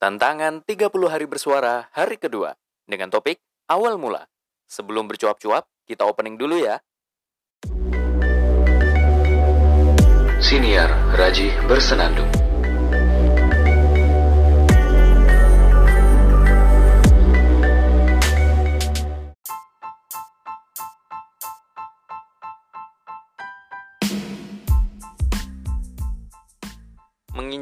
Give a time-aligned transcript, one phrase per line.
[0.00, 2.56] Tantangan 30 hari bersuara hari kedua
[2.88, 3.36] dengan topik
[3.68, 4.24] awal mula.
[4.64, 6.80] Sebelum bercuap-cuap, kita opening dulu ya.
[10.40, 10.88] Siniar
[11.20, 12.49] Raji Bersenandung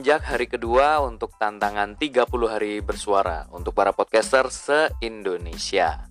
[0.08, 6.08] Menginjak hari kedua untuk tantangan 30 hari bersuara untuk para podcaster se-Indonesia.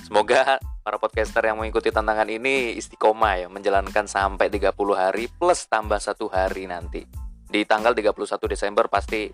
[0.00, 6.00] Semoga para podcaster yang mengikuti tantangan ini istiqomah ya menjalankan sampai 30 hari plus tambah
[6.00, 7.04] satu hari nanti.
[7.44, 9.28] Di tanggal 31 Desember pasti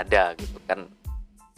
[0.00, 0.88] ada gitu kan.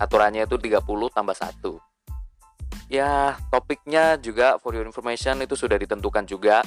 [0.02, 0.82] Aturannya itu 30
[1.14, 2.90] tambah 1.
[2.90, 6.66] Ya, topiknya juga for your information itu sudah ditentukan juga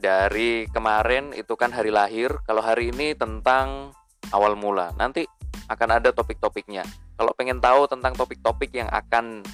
[0.00, 2.32] dari kemarin itu kan hari lahir.
[2.48, 3.92] Kalau hari ini tentang
[4.32, 4.96] awal mula.
[4.96, 5.28] Nanti
[5.68, 6.82] akan ada topik-topiknya.
[7.14, 9.44] Kalau pengen tahu tentang topik-topik yang akan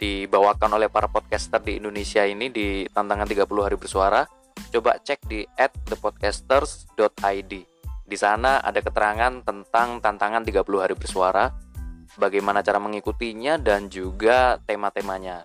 [0.00, 4.24] dibawakan oleh para podcaster di Indonesia ini di tantangan 30 hari bersuara,
[4.72, 7.52] coba cek di @thepodcasters.id.
[8.10, 11.52] Di sana ada keterangan tentang tantangan 30 hari bersuara,
[12.16, 15.44] bagaimana cara mengikutinya dan juga tema-temanya.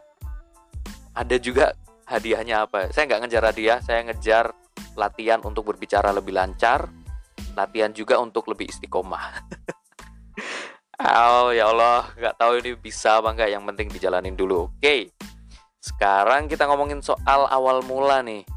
[1.13, 1.75] Ada juga
[2.05, 2.93] hadiahnya apa?
[2.93, 4.45] Saya nggak ngejar hadiah saya ngejar
[4.95, 6.87] latihan untuk berbicara lebih lancar
[7.55, 9.25] latihan juga untuk lebih istiqomah.
[10.95, 14.71] Oh ya Allah nggak tahu ini bisa apa nggak yang penting dijalanin dulu.
[14.79, 15.11] Oke
[15.83, 18.47] sekarang kita ngomongin soal awal mula nih.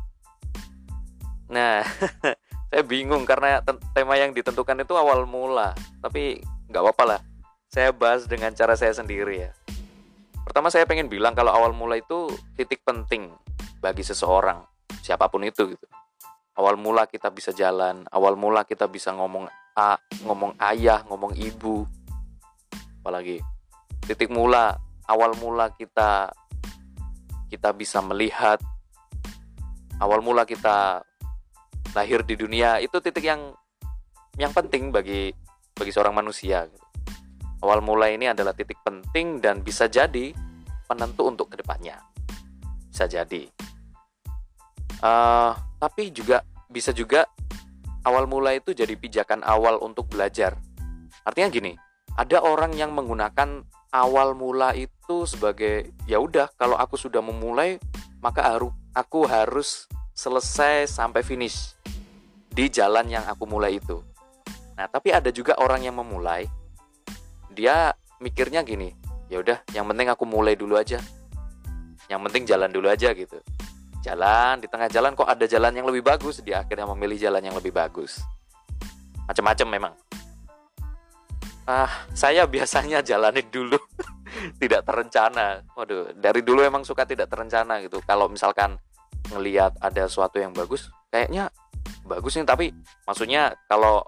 [1.50, 1.82] Nah
[2.70, 3.58] saya bingung karena
[3.90, 6.38] tema yang ditentukan itu awal mula tapi
[6.70, 7.20] nggak apa-apa lah.
[7.74, 9.57] Saya bahas dengan cara saya sendiri ya
[10.48, 13.28] Pertama saya pengen bilang kalau awal mula itu titik penting
[13.84, 14.64] bagi seseorang,
[15.04, 15.86] siapa pun itu gitu.
[16.56, 19.44] Awal mula kita bisa jalan, awal mula kita bisa ngomong
[19.76, 21.84] a, ngomong ayah, ngomong ibu.
[23.04, 23.44] Apalagi
[24.08, 26.32] titik mula, awal mula kita
[27.52, 28.56] kita bisa melihat
[30.00, 31.04] awal mula kita
[31.92, 33.52] lahir di dunia itu titik yang
[34.40, 35.28] yang penting bagi
[35.76, 36.88] bagi seorang manusia gitu.
[37.58, 40.30] Awal mulai ini adalah titik penting dan bisa jadi
[40.88, 42.00] penentu untuk ke depannya.
[42.88, 43.44] Bisa jadi.
[44.98, 47.28] Uh, tapi juga bisa juga
[48.02, 50.56] awal mulai itu jadi pijakan awal untuk belajar.
[51.22, 51.72] Artinya gini,
[52.16, 53.62] ada orang yang menggunakan
[53.92, 57.76] awal mula itu sebagai ya udah kalau aku sudah memulai
[58.18, 61.78] maka harus aku harus selesai sampai finish
[62.50, 64.02] di jalan yang aku mulai itu.
[64.74, 66.50] Nah, tapi ada juga orang yang memulai
[67.54, 68.94] dia mikirnya gini
[69.28, 71.00] ya udah yang penting aku mulai dulu aja.
[72.08, 73.36] Yang penting jalan dulu aja gitu.
[74.00, 76.40] Jalan di tengah jalan kok ada jalan yang lebih bagus.
[76.40, 78.24] Dia akhirnya memilih jalan yang lebih bagus.
[79.28, 79.94] Macam-macam memang.
[81.68, 83.76] Ah saya biasanya jalanin dulu.
[84.60, 85.60] Tidak terencana.
[85.76, 88.00] Waduh dari dulu emang suka tidak terencana gitu.
[88.08, 88.80] Kalau misalkan
[89.28, 91.52] ngelihat ada sesuatu yang bagus kayaknya
[92.08, 92.72] bagus nih tapi
[93.04, 94.00] maksudnya kalau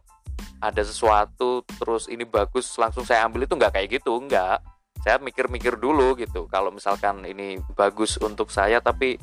[0.60, 4.16] ada sesuatu terus ini bagus langsung saya ambil itu nggak kayak gitu.
[4.16, 4.64] Nggak
[5.00, 6.44] saya mikir-mikir dulu gitu.
[6.48, 9.16] Kalau misalkan ini bagus untuk saya tapi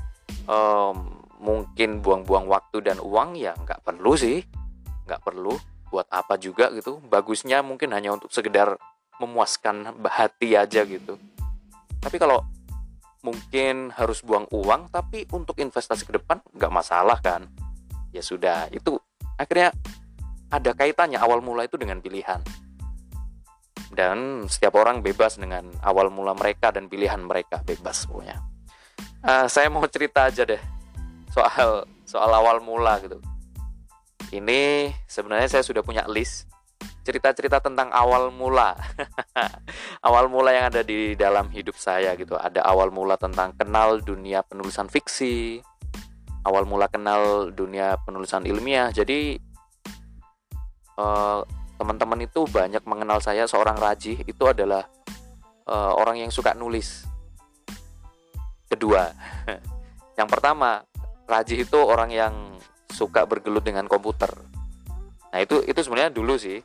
[0.50, 4.42] um, mungkin buang-buang waktu dan uang ya nggak perlu sih.
[5.06, 5.54] Nggak perlu.
[5.88, 7.00] Buat apa juga gitu.
[7.06, 8.76] Bagusnya mungkin hanya untuk sekedar
[9.22, 11.16] memuaskan hati aja gitu.
[12.02, 12.42] Tapi kalau
[13.26, 17.46] mungkin harus buang uang tapi untuk investasi ke depan nggak masalah kan.
[18.14, 18.98] Ya sudah itu
[19.38, 19.74] akhirnya
[20.48, 22.40] ada kaitannya awal mula itu dengan pilihan.
[23.97, 28.38] Dan setiap orang bebas dengan awal mula mereka dan pilihan mereka bebas pokoknya.
[29.25, 30.62] Uh, saya mau cerita aja deh
[31.34, 33.18] soal soal awal mula gitu.
[34.30, 36.46] Ini sebenarnya saya sudah punya list
[37.08, 38.75] cerita-cerita tentang awal mula.
[40.08, 42.35] awal mula yang ada di dalam hidup saya gitu.
[42.35, 45.64] Ada awal mula tentang kenal dunia penulisan fiksi,
[46.44, 48.91] awal mula kenal dunia penulisan ilmiah.
[48.91, 49.40] Jadi
[51.00, 51.47] uh,
[51.78, 54.90] teman-teman itu banyak mengenal saya seorang Raji itu adalah
[55.70, 57.06] uh, orang yang suka nulis.
[58.68, 59.08] Kedua,
[60.20, 60.84] yang pertama
[61.29, 62.34] Raji itu orang yang
[62.91, 64.34] suka bergelut dengan komputer.
[65.32, 66.59] Nah itu itu sebenarnya dulu sih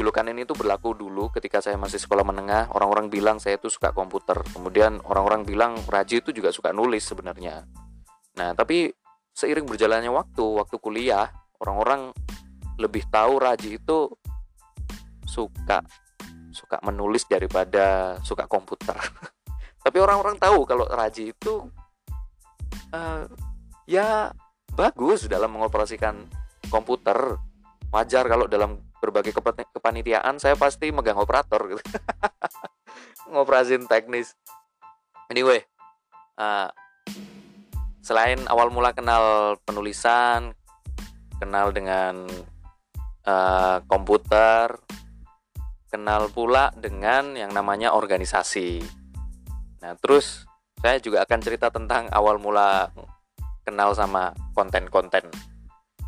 [0.00, 3.90] julukan ini tuh berlaku dulu ketika saya masih sekolah menengah orang-orang bilang saya itu suka
[3.90, 7.66] komputer kemudian orang-orang bilang Raji itu juga suka nulis sebenarnya
[8.38, 8.88] nah tapi
[9.34, 11.28] seiring berjalannya waktu waktu kuliah
[11.60, 12.14] orang-orang
[12.80, 14.08] lebih tahu Raji itu
[15.28, 15.84] suka
[16.50, 18.96] suka menulis daripada suka komputer.
[19.84, 21.68] Tapi orang-orang tahu kalau Raji itu
[22.96, 23.22] uh,
[23.84, 24.32] ya
[24.72, 26.16] bagus dalam mengoperasikan
[26.72, 27.36] komputer.
[27.90, 29.32] Wajar kalau dalam berbagai
[29.72, 31.82] kepanitiaan saya pasti megang operator gitu
[33.32, 34.36] ngoperasin teknis
[35.32, 35.64] anyway
[36.36, 36.68] uh,
[38.04, 40.52] selain awal mula kenal penulisan
[41.40, 42.28] kenal dengan
[43.26, 44.78] uh, komputer
[45.90, 48.80] kenal pula dengan yang namanya organisasi.
[49.82, 50.46] Nah terus
[50.80, 52.94] saya juga akan cerita tentang awal mula
[53.66, 55.28] kenal sama konten-konten.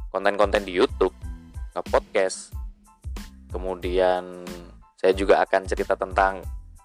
[0.09, 1.12] Konten-konten di YouTube
[1.88, 2.53] podcast
[3.49, 4.44] kemudian
[5.00, 6.44] saya juga akan cerita tentang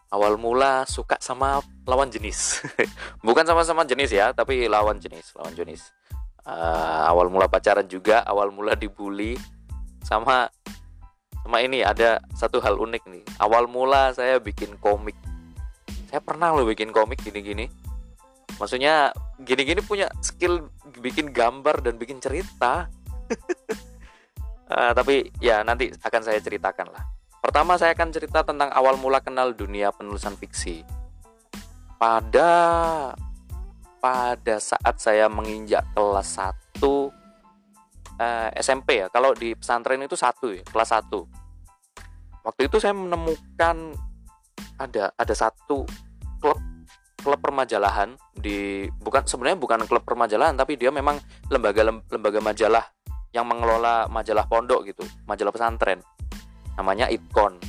[0.09, 2.63] awal mula suka sama lawan jenis.
[3.27, 5.91] Bukan sama-sama jenis ya tapi lawan jenis lawan jenis.
[6.47, 9.35] Uh, awal mula pacaran juga awal mula dibully
[10.07, 10.47] sama
[11.43, 15.19] sama ini ada satu hal unik nih awal mula saya bikin komik
[16.07, 17.67] saya pernah loh bikin komik gini-gini
[18.55, 19.11] maksudnya
[19.43, 20.71] gini-gini punya skill
[21.03, 22.87] bikin gambar dan bikin cerita
[24.71, 27.03] uh, tapi ya nanti akan saya ceritakan lah.
[27.37, 30.83] Pertama saya akan cerita tentang awal mula kenal dunia penulisan fiksi.
[31.97, 33.13] Pada
[33.97, 36.37] pada saat saya menginjak kelas
[36.77, 36.81] 1
[38.19, 39.07] uh, SMP ya.
[39.09, 41.09] Kalau di pesantren itu satu ya, kelas 1.
[42.43, 43.95] Waktu itu saya menemukan
[44.77, 45.83] ada ada satu
[46.39, 46.59] klub
[47.17, 51.17] klub permajalahan di bukan sebenarnya bukan klub permajalahan tapi dia memang
[51.49, 52.85] lembaga lembaga majalah
[53.35, 55.99] yang mengelola majalah pondok gitu, majalah pesantren.
[56.79, 57.59] Namanya Itkon.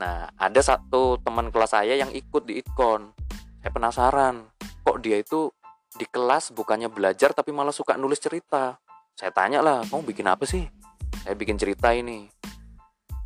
[0.00, 3.12] Nah, ada satu teman kelas saya yang ikut di Itkon.
[3.60, 4.48] Saya penasaran,
[4.82, 5.52] kok dia itu
[5.94, 8.78] di kelas bukannya belajar tapi malah suka nulis cerita.
[9.14, 10.66] Saya tanya lah, kamu bikin apa sih?
[11.22, 12.26] Saya bikin cerita ini.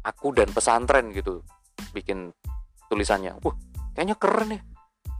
[0.04, 1.44] Aku dan pesantren gitu,
[1.92, 2.32] bikin
[2.88, 3.36] tulisannya.
[3.40, 3.56] Wah,
[3.96, 4.62] kayaknya keren nih.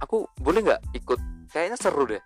[0.04, 1.20] Aku boleh nggak ikut?
[1.52, 2.22] Kayaknya seru deh.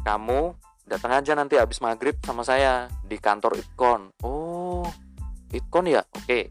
[0.00, 0.56] Kamu
[0.90, 4.82] datang aja nanti habis maghrib sama saya di kantor Itkon oh
[5.54, 6.50] Itkon ya oke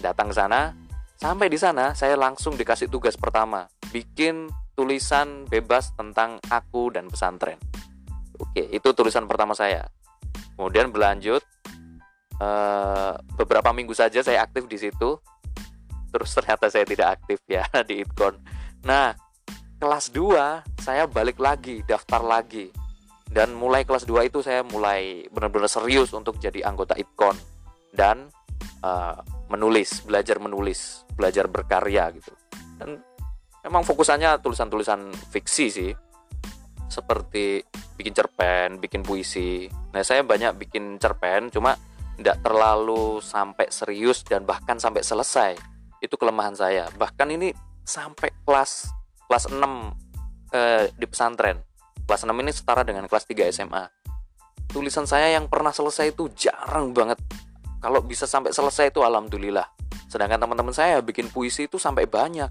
[0.00, 0.72] datang ke sana
[1.20, 7.60] sampai di sana saya langsung dikasih tugas pertama bikin tulisan bebas tentang aku dan pesantren
[8.38, 9.88] oke itu tulisan pertama saya.
[10.56, 11.44] Kemudian berlanjut
[12.40, 15.20] uh, beberapa minggu saja saya aktif di situ.
[16.12, 18.38] Terus ternyata saya tidak aktif ya di Itkon
[18.86, 19.18] nah
[19.82, 22.70] kelas 2 saya balik lagi daftar lagi.
[23.26, 27.34] Dan mulai kelas 2 itu saya mulai benar-benar serius untuk jadi anggota IPKON
[27.90, 28.30] dan
[28.86, 29.18] uh,
[29.50, 32.32] menulis, belajar menulis, belajar berkarya gitu.
[32.78, 33.02] Dan
[33.66, 35.90] memang fokusannya tulisan-tulisan fiksi sih.
[36.86, 37.60] Seperti
[37.98, 39.66] bikin cerpen, bikin puisi.
[39.92, 41.74] Nah, saya banyak bikin cerpen cuma
[42.16, 45.52] tidak terlalu sampai serius dan bahkan sampai selesai.
[46.00, 46.88] Itu kelemahan saya.
[46.94, 47.52] Bahkan ini
[47.86, 48.90] sampai kelas
[49.30, 49.62] kelas 6
[50.50, 51.62] eh, di pesantren
[52.06, 53.84] kelas 6 ini setara dengan kelas 3 SMA
[54.70, 57.18] tulisan saya yang pernah selesai itu jarang banget
[57.78, 59.66] kalau bisa sampai selesai itu alhamdulillah
[60.10, 62.50] sedangkan teman-teman saya bikin puisi itu sampai banyak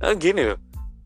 [0.00, 0.58] nah, gini loh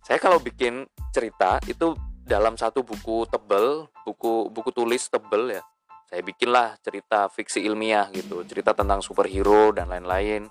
[0.04, 0.84] saya kalau bikin
[1.16, 1.96] cerita itu
[2.28, 5.64] dalam satu buku tebel buku buku tulis tebel ya.
[6.04, 10.44] Saya bikinlah cerita fiksi ilmiah gitu cerita tentang superhero dan lain-lain.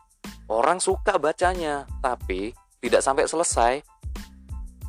[0.49, 2.49] Orang suka bacanya tapi
[2.81, 3.73] tidak sampai selesai.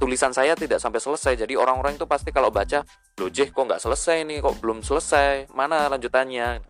[0.01, 2.83] Tulisan saya tidak sampai selesai jadi orang-orang itu pasti kalau baca
[3.21, 4.41] loh jeh kok nggak selesai nih?
[4.41, 5.53] Kok belum selesai?
[5.53, 6.65] Mana lanjutannya?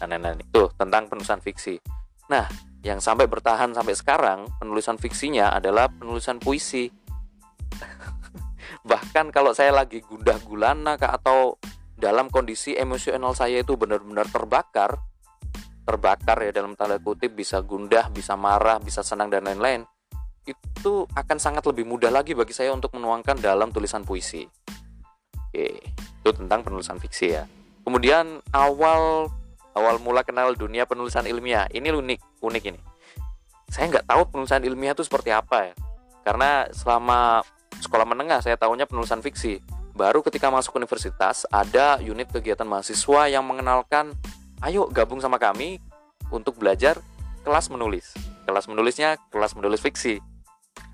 [0.00, 1.76] Nah, nah, nah itu tentang penulisan fiksi.
[2.32, 2.48] Nah
[2.80, 7.03] yang sampai bertahan sampai sekarang penulisan fiksinya adalah penulisan puisi
[8.90, 11.56] bahkan kalau saya lagi gundah gulana atau
[11.94, 14.98] dalam kondisi emosional saya itu benar-benar terbakar
[15.84, 19.84] terbakar ya dalam tanda kutip bisa gundah bisa marah bisa senang dan lain-lain
[20.44, 24.44] itu akan sangat lebih mudah lagi bagi saya untuk menuangkan dalam tulisan puisi.
[25.32, 27.48] Oke, itu tentang penulisan fiksi ya.
[27.84, 29.32] Kemudian awal
[29.72, 32.80] awal mula kenal dunia penulisan ilmiah ini unik unik ini.
[33.72, 35.74] Saya nggak tahu penulisan ilmiah itu seperti apa ya.
[36.24, 37.40] Karena selama
[37.84, 39.60] sekolah menengah saya tahunya penulisan fiksi.
[39.94, 44.16] Baru ketika masuk universitas ada unit kegiatan mahasiswa yang mengenalkan,
[44.64, 45.78] ayo gabung sama kami
[46.32, 46.98] untuk belajar
[47.44, 48.16] kelas menulis.
[48.48, 50.18] Kelas menulisnya kelas menulis fiksi.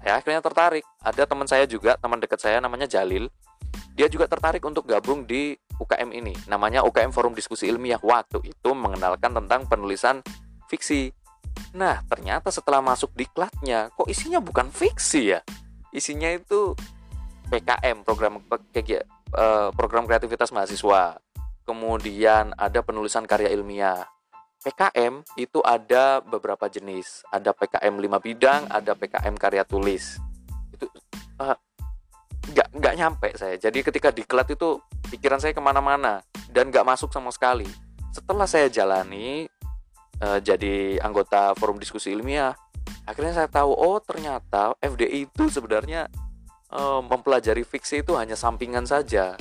[0.05, 0.85] Ya akhirnya tertarik.
[1.01, 3.31] Ada teman saya juga teman dekat saya namanya Jalil.
[3.95, 6.35] Dia juga tertarik untuk gabung di UKM ini.
[6.51, 8.01] Namanya UKM Forum Diskusi Ilmiah.
[8.03, 10.21] Waktu itu mengenalkan tentang penulisan
[10.69, 11.15] fiksi.
[11.73, 15.41] Nah ternyata setelah masuk di kelasnya kok isinya bukan fiksi ya
[15.91, 16.75] isinya itu
[17.51, 21.19] PKM program eh, program kreativitas mahasiswa
[21.67, 24.07] kemudian ada penulisan karya ilmiah
[24.61, 27.25] PKM itu ada beberapa jenis.
[27.33, 30.21] Ada PKM 5 bidang, ada PKM karya tulis.
[30.69, 30.85] Itu
[31.41, 31.57] uh,
[32.53, 33.57] nggak nggak nyampe saya.
[33.57, 34.77] Jadi ketika diklat itu
[35.09, 36.21] pikiran saya ke mana-mana
[36.53, 37.69] dan nggak masuk sama sekali.
[38.11, 39.47] setelah saya jalani
[40.19, 42.59] uh, jadi anggota forum diskusi ilmiah
[43.11, 46.07] akhirnya saya tahu oh ternyata FDI itu sebenarnya
[46.71, 49.35] uh, mempelajari fiksi itu hanya sampingan saja.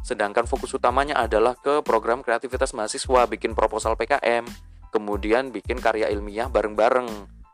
[0.00, 4.48] Sedangkan fokus utamanya adalah ke program kreativitas mahasiswa bikin proposal PKM
[4.94, 7.10] kemudian bikin karya ilmiah bareng-bareng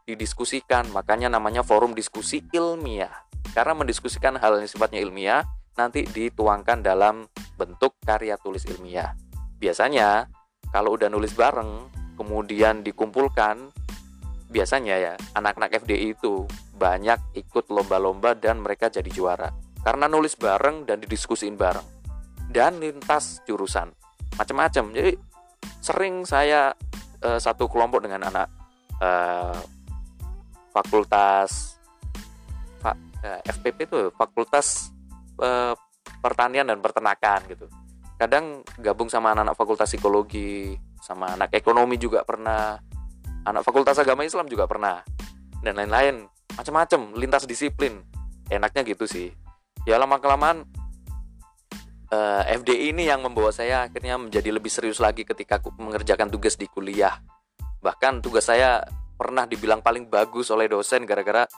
[0.06, 0.86] didiskusikan.
[0.94, 3.10] Makanya namanya forum diskusi ilmiah.
[3.50, 5.42] Karena mendiskusikan hal yang sifatnya ilmiah
[5.74, 7.26] nanti dituangkan dalam
[7.58, 9.16] bentuk karya tulis ilmiah.
[9.58, 10.28] Biasanya
[10.70, 13.72] kalau udah nulis bareng kemudian dikumpulkan
[14.52, 16.44] biasanya ya anak-anak FDI itu
[16.76, 19.48] banyak ikut lomba-lomba dan mereka jadi juara.
[19.80, 22.04] Karena nulis bareng dan didiskusiin bareng.
[22.52, 23.88] Dan lintas jurusan.
[24.36, 25.16] Macam-macam jadi
[25.80, 26.76] sering saya
[27.24, 28.46] uh, satu kelompok dengan anak
[29.00, 29.56] uh,
[30.72, 31.76] fakultas
[32.80, 34.92] fa, uh, eh, FPP itu fakultas
[35.40, 35.74] uh,
[36.20, 37.66] pertanian dan peternakan gitu.
[38.20, 42.78] Kadang gabung sama anak-anak fakultas psikologi sama anak ekonomi juga pernah
[43.46, 45.02] anak fakultas agama Islam juga pernah
[45.62, 48.02] dan lain-lain macam-macam lintas disiplin
[48.50, 49.32] enaknya gitu sih
[49.88, 50.66] ya lama kelamaan
[52.12, 56.54] eh, FDI ini yang membawa saya akhirnya menjadi lebih serius lagi ketika aku mengerjakan tugas
[56.60, 57.18] di kuliah.
[57.82, 58.84] Bahkan tugas saya
[59.16, 61.48] pernah dibilang paling bagus oleh dosen gara-gara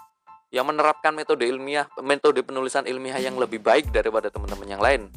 [0.54, 5.10] yang menerapkan metode ilmiah, metode penulisan ilmiah yang lebih baik daripada teman-teman yang lain.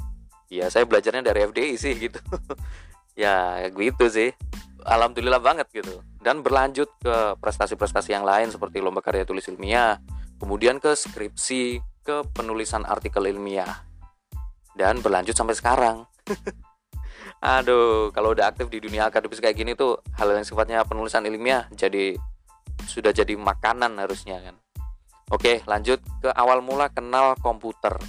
[0.50, 2.18] Ya, saya belajarnya dari FDI sih gitu.
[3.24, 4.34] ya, gitu sih.
[4.82, 6.02] Alhamdulillah banget gitu.
[6.18, 10.02] Dan berlanjut ke prestasi-prestasi yang lain seperti lomba karya tulis ilmiah,
[10.42, 13.84] kemudian ke skripsi, ke penulisan artikel ilmiah
[14.78, 16.08] dan berlanjut sampai sekarang.
[17.44, 21.68] Aduh, kalau udah aktif di dunia akademis kayak gini tuh hal yang sifatnya penulisan ilmiah
[21.76, 22.16] jadi
[22.88, 24.56] sudah jadi makanan harusnya kan.
[25.28, 28.00] Oke, lanjut ke awal mula kenal komputer.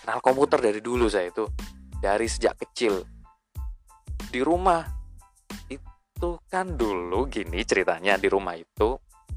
[0.00, 1.44] Kenal komputer dari dulu saya itu
[2.00, 3.04] dari sejak kecil.
[4.32, 4.80] Di rumah
[6.14, 8.94] itu kan dulu gini ceritanya di rumah itu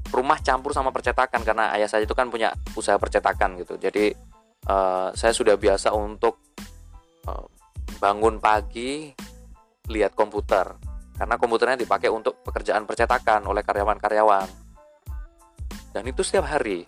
[0.08, 3.76] rumah campur sama percetakan karena ayah saya itu kan punya usaha percetakan gitu.
[3.76, 4.14] Jadi
[4.70, 6.40] uh, saya sudah biasa untuk
[7.28, 7.44] uh,
[8.00, 9.12] bangun pagi
[9.92, 10.76] lihat komputer.
[11.18, 14.48] Karena komputernya dipakai untuk pekerjaan percetakan oleh karyawan-karyawan.
[15.92, 16.86] Dan itu setiap hari.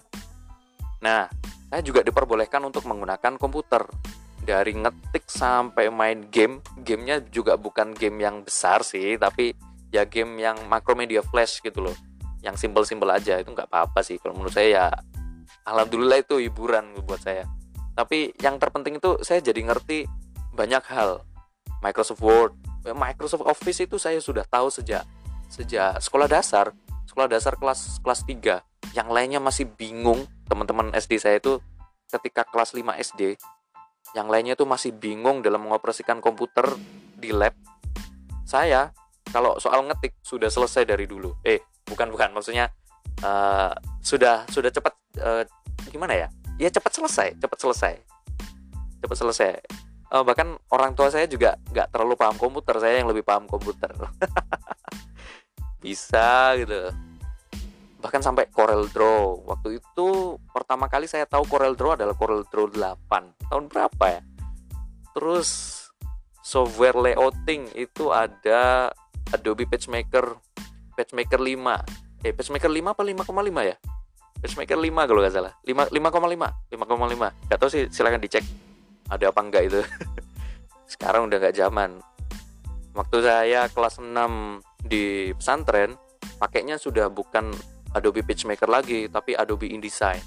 [1.02, 1.26] Nah
[1.70, 3.84] saya juga diperbolehkan untuk menggunakan komputer.
[4.40, 9.52] Dari ngetik sampai main game gamenya juga bukan game yang besar sih tapi
[9.90, 11.96] ya game yang makromedia flash gitu loh.
[12.40, 14.16] Yang simpel-simpel aja itu nggak apa-apa sih.
[14.22, 14.86] Kalau menurut saya ya
[15.66, 17.44] alhamdulillah itu hiburan buat saya.
[17.94, 20.08] Tapi yang terpenting itu saya jadi ngerti
[20.54, 21.26] banyak hal.
[21.80, 22.52] Microsoft Word
[22.84, 25.04] eh, Microsoft Office itu saya sudah tahu sejak
[25.50, 26.72] sejak sekolah dasar.
[27.04, 30.24] Sekolah dasar kelas kelas 3 yang lainnya masih bingung.
[30.46, 31.58] Teman-teman SD saya itu
[32.10, 33.38] ketika kelas 5 SD
[34.14, 36.66] yang lainnya itu masih bingung dalam mengoperasikan komputer
[37.14, 37.54] di lab.
[38.42, 38.90] Saya
[39.30, 41.34] kalau soal ngetik sudah selesai dari dulu.
[41.46, 42.34] Eh bukan bukan.
[42.34, 42.70] Maksudnya
[43.22, 43.72] uh,
[44.02, 45.42] sudah sudah cepat uh,
[45.90, 46.28] gimana ya?
[46.60, 47.94] Ya cepat selesai cepat selesai.
[49.00, 49.50] Cepat selesai.
[50.10, 52.76] Uh, bahkan orang tua saya juga nggak terlalu paham komputer.
[52.82, 53.94] Saya yang lebih paham komputer.
[55.84, 56.90] Bisa gitu.
[58.00, 59.46] Bahkan sampai Corel Draw.
[59.46, 64.20] Waktu itu pertama kali saya tahu Corel Draw adalah Corel Draw 8 tahun berapa ya?
[65.14, 65.48] Terus
[66.40, 68.90] software layouting itu ada
[69.30, 70.36] Adobe PageMaker
[70.96, 73.76] PageMaker 5 eh PageMaker 5 apa 5,5 ya?
[74.40, 75.52] Pacemaker 5 kalau nggak salah.
[75.68, 78.44] 5 5,5 5,5 Gak tau sih silahkan dicek.
[79.12, 79.80] Ada apa enggak itu?
[80.92, 82.00] Sekarang udah nggak zaman.
[82.96, 84.08] Waktu saya kelas 6
[84.80, 85.94] di pesantren
[86.40, 87.52] pakainya sudah bukan
[87.92, 90.24] Adobe PageMaker lagi tapi Adobe InDesign.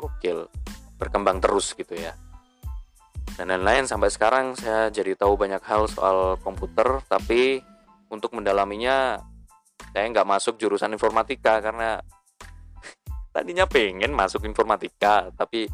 [0.00, 0.48] Gokil.
[0.96, 2.16] Berkembang terus gitu ya
[3.36, 7.64] dan lain-lain sampai sekarang saya jadi tahu banyak hal soal komputer tapi
[8.12, 9.16] untuk mendalaminya
[9.92, 12.00] saya nggak masuk jurusan informatika karena
[13.34, 15.68] tadinya pengen masuk informatika tapi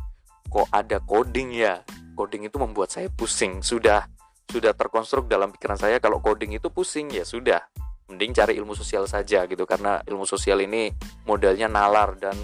[0.48, 1.84] kok ada coding ya?
[2.16, 3.60] Coding itu membuat saya pusing.
[3.60, 4.08] Sudah
[4.48, 7.60] sudah terkonstruk dalam pikiran saya kalau coding itu pusing ya sudah.
[8.08, 10.88] Mending cari ilmu sosial saja gitu karena ilmu sosial ini
[11.28, 12.34] modelnya nalar dan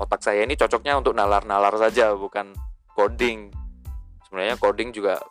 [0.00, 2.56] otak saya ini cocoknya untuk nalar-nalar saja bukan
[2.96, 3.52] coding
[4.34, 5.22] sebenarnya coding juga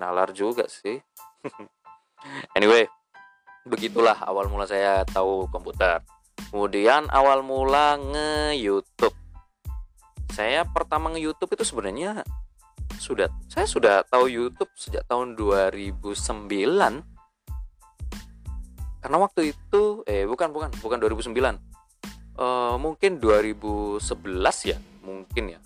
[0.00, 0.96] nalar juga sih
[2.56, 2.88] anyway
[3.68, 6.00] begitulah awal mula saya tahu komputer
[6.48, 9.12] Kemudian awal mula nge-YouTube.
[10.32, 12.24] Saya pertama nge-YouTube itu sebenarnya
[12.96, 16.16] sudah saya sudah tahu YouTube sejak tahun 2009.
[19.00, 21.60] Karena waktu itu eh bukan bukan bukan 2009.
[22.40, 24.00] Uh, mungkin 2011
[24.64, 25.60] ya, mungkin ya.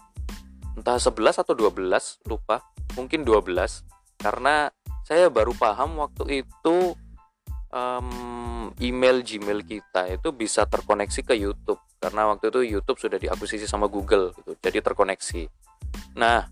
[0.75, 2.63] Entah 11 atau 12, lupa.
[2.99, 3.87] Mungkin 12
[4.21, 4.71] karena
[5.05, 6.97] saya baru paham waktu itu
[7.75, 11.83] um, email Gmail kita itu bisa terkoneksi ke YouTube.
[11.99, 15.49] Karena waktu itu YouTube sudah diakuisisi sama Google gitu jadi terkoneksi.
[16.17, 16.47] Nah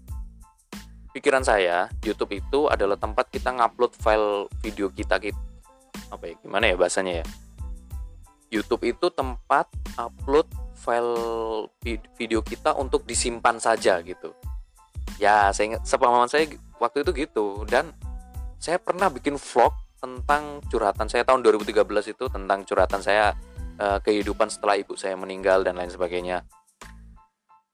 [1.13, 5.37] pikiran saya YouTube itu adalah tempat kita ngupload file video kita gitu
[6.13, 7.25] apa ya gimana ya bahasanya ya
[8.53, 9.65] YouTube itu tempat
[9.97, 10.45] upload
[10.77, 11.17] file
[12.21, 14.37] video kita untuk disimpan saja gitu.
[15.17, 17.97] Ya saya sepemahaman saya waktu itu gitu dan
[18.61, 21.81] saya pernah bikin vlog tentang curhatan saya tahun 2013
[22.13, 23.33] itu tentang curhatan saya
[23.81, 26.45] uh, kehidupan setelah ibu saya meninggal dan lain sebagainya.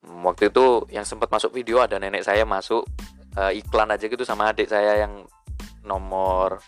[0.04, 2.86] Hmm, waktu itu yang sempat masuk video ada nenek saya masuk
[3.34, 5.26] uh, iklan aja gitu sama adik saya yang
[5.82, 6.62] nomor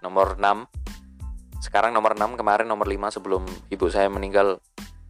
[0.00, 0.93] nomor 6
[1.64, 4.60] sekarang nomor 6 kemarin nomor 5 sebelum ibu saya meninggal.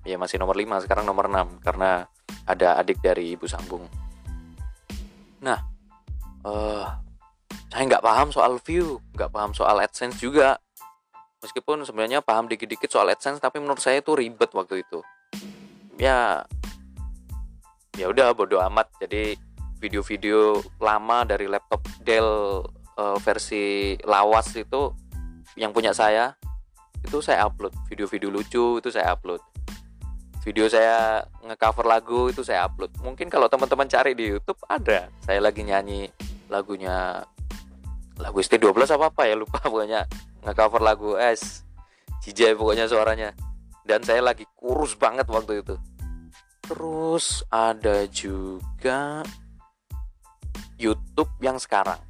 [0.07, 2.07] Ya masih nomor 5 sekarang nomor 6 karena
[2.47, 3.91] ada adik dari ibu sambung.
[5.43, 5.59] Nah
[6.47, 6.87] uh,
[7.75, 10.63] saya nggak paham soal view nggak paham soal adsense juga.
[11.43, 15.03] Meskipun sebenarnya paham dikit-dikit soal adsense tapi menurut saya itu ribet waktu itu.
[15.99, 16.47] Ya
[17.99, 18.95] ya udah bodoh amat.
[19.03, 19.35] Jadi
[19.83, 22.63] video-video lama dari laptop Dell
[22.95, 24.95] uh, versi lawas itu
[25.59, 26.33] yang punya saya
[27.05, 27.77] itu saya upload.
[27.93, 29.45] Video-video lucu itu saya upload.
[30.45, 32.93] Video saya ngecover lagu itu saya upload.
[33.05, 35.13] Mungkin kalau teman-teman cari di YouTube ada.
[35.25, 36.09] Saya lagi nyanyi
[36.49, 37.25] lagunya
[38.17, 40.09] lagu ST12 apa apa ya lupa pokoknya.
[40.45, 41.65] Ngecover lagu S
[42.25, 43.37] Jijai pokoknya suaranya.
[43.85, 45.77] Dan saya lagi kurus banget waktu itu.
[46.65, 49.21] Terus ada juga
[50.81, 52.01] YouTube yang sekarang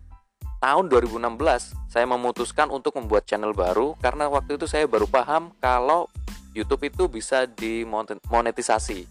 [0.65, 6.09] tahun 2016 saya memutuskan untuk membuat channel baru karena waktu itu saya baru paham kalau
[6.57, 9.05] YouTube itu bisa dimonetisasi.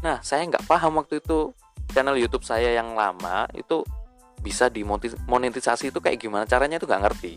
[0.00, 1.52] Nah, saya nggak paham waktu itu
[1.92, 3.84] channel YouTube saya yang lama itu
[4.40, 7.36] bisa dimonetisasi itu kayak gimana caranya itu nggak ngerti.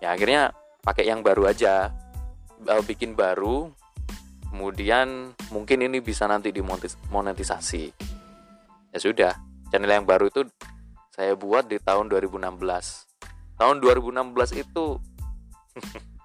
[0.00, 1.92] Ya akhirnya pakai yang baru aja,
[2.88, 3.68] bikin baru,
[4.48, 7.92] kemudian mungkin ini bisa nanti dimonetisasi.
[8.96, 9.36] Ya sudah,
[9.68, 10.48] channel yang baru itu
[11.20, 12.40] saya buat di tahun 2016
[13.60, 14.96] tahun 2016 itu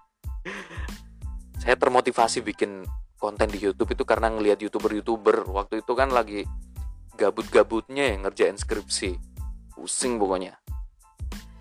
[1.61, 2.87] saya termotivasi bikin
[3.19, 5.49] konten di YouTube itu karena ngelihat youtuber-youtuber.
[5.49, 6.45] Waktu itu kan lagi
[7.17, 9.17] gabut-gabutnya ya ngerjain skripsi.
[9.73, 10.53] Pusing pokoknya.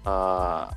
[0.04, 0.68] Uh,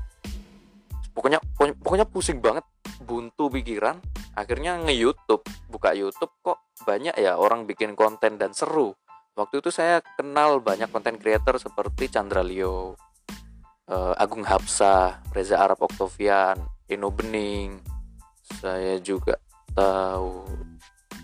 [1.11, 1.43] pokoknya
[1.83, 2.63] pokoknya pusing banget.
[3.03, 3.99] Buntu pikiran.
[4.37, 8.95] Akhirnya nge YouTube buka YouTube kok banyak ya orang bikin konten dan seru
[9.37, 12.97] waktu itu saya kenal banyak konten creator seperti Chandra Leo,
[13.85, 16.57] uh, Agung Hapsa, Reza Arab Oktovian,
[16.89, 17.77] Eno Bening.
[18.41, 19.37] Saya juga
[19.77, 20.41] tahu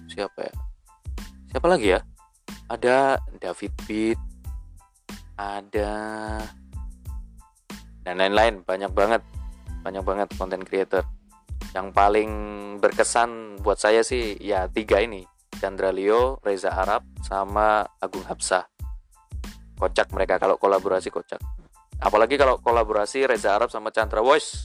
[0.05, 0.53] siapa ya?
[1.49, 1.99] Siapa lagi ya?
[2.69, 4.19] Ada David Beat,
[5.33, 5.93] ada
[8.03, 9.21] dan lain-lain banyak banget
[9.81, 11.07] banyak banget konten creator
[11.71, 12.29] yang paling
[12.77, 15.23] berkesan buat saya sih ya tiga ini
[15.63, 18.67] Chandra Leo, Reza Arab, sama Agung Hapsah.
[19.79, 21.39] Kocak mereka kalau kolaborasi kocak.
[22.03, 24.59] Apalagi kalau kolaborasi Reza Arab sama Chandra Voice.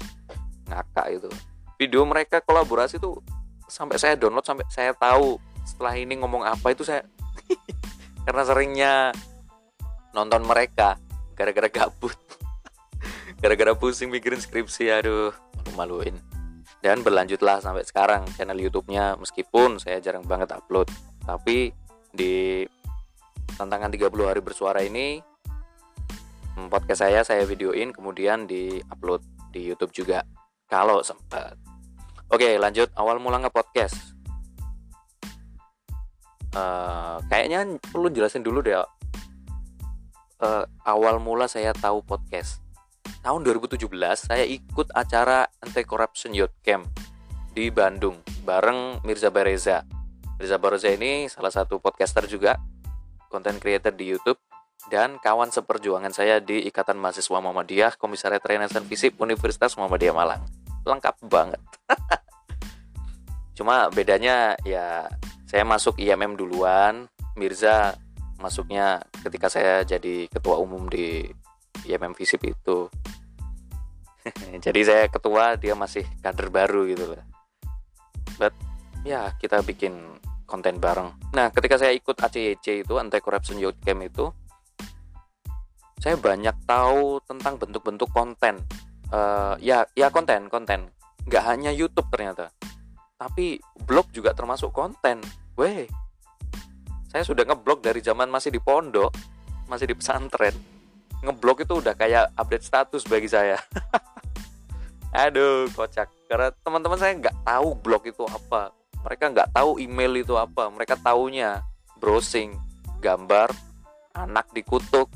[0.67, 1.31] Ngakak itu.
[1.79, 3.23] Video mereka kolaborasi tuh
[3.71, 7.07] sampai saya download sampai saya tahu setelah ini ngomong apa itu saya
[8.27, 8.93] karena seringnya
[10.17, 10.97] nonton mereka
[11.37, 12.17] gara-gara gabut
[13.45, 16.17] gara-gara pusing mikirin skripsi aduh malu-maluin
[16.79, 20.87] dan berlanjutlah sampai sekarang channel YouTube-nya meskipun saya jarang banget upload.
[21.23, 21.75] Tapi
[22.15, 22.65] di
[23.59, 25.19] tantangan 30 hari bersuara ini
[26.55, 30.23] hmm, podcast saya saya videoin kemudian di upload di YouTube juga
[30.71, 31.59] kalau sempat
[32.31, 32.89] oke lanjut.
[32.95, 34.19] Awal mula nge podcast
[36.55, 42.63] uh, kayaknya perlu jelasin dulu deh uh, awal mula saya tahu podcast
[43.29, 46.89] tahun 2017 saya ikut acara Anti Corruption Youth Camp
[47.53, 49.85] di Bandung bareng Mirza Bareza.
[50.41, 52.57] Mirza Bareza ini salah satu podcaster juga,
[53.29, 54.41] content creator di YouTube
[54.89, 60.41] dan kawan seperjuangan saya di Ikatan Mahasiswa Muhammadiyah Komisariat Renaissance Fisip Universitas Muhammadiyah Malang.
[60.89, 61.61] Lengkap banget.
[63.61, 65.05] Cuma bedanya ya
[65.45, 67.05] saya masuk IMM duluan,
[67.37, 67.93] Mirza
[68.41, 71.29] masuknya ketika saya jadi ketua umum di
[71.87, 72.79] IMM itu.
[74.65, 77.23] Jadi saya ketua dia masih kader baru gitu loh.
[78.39, 78.55] But
[79.07, 79.95] ya kita bikin
[80.49, 81.15] konten bareng.
[81.35, 84.27] Nah ketika saya ikut ACYC itu Anti Corruption Youth Camp itu
[85.99, 88.63] saya banyak tahu tentang bentuk-bentuk konten.
[89.09, 90.91] Uh, ya ya konten konten.
[91.27, 92.51] Nggak hanya YouTube ternyata.
[93.19, 95.21] Tapi blog juga termasuk konten.
[95.59, 95.89] Weh
[97.09, 99.11] saya sudah ngeblog dari zaman masih di pondok
[99.69, 100.53] masih di pesantren
[101.23, 103.59] ngeblok itu udah kayak update status bagi saya.
[105.27, 106.09] Aduh kocak.
[106.29, 108.71] Karena teman-teman saya nggak tahu blog itu apa.
[109.03, 110.69] Mereka nggak tahu email itu apa.
[110.69, 111.65] Mereka taunya
[111.97, 112.55] browsing
[113.01, 113.51] gambar
[114.15, 115.09] anak dikutuk.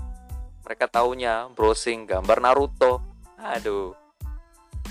[0.65, 3.03] Mereka taunya browsing gambar Naruto.
[3.39, 3.93] Aduh.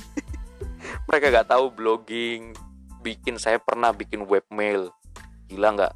[1.10, 2.54] Mereka nggak tahu blogging.
[3.02, 4.94] Bikin saya pernah bikin webmail
[5.50, 5.94] gila nggak?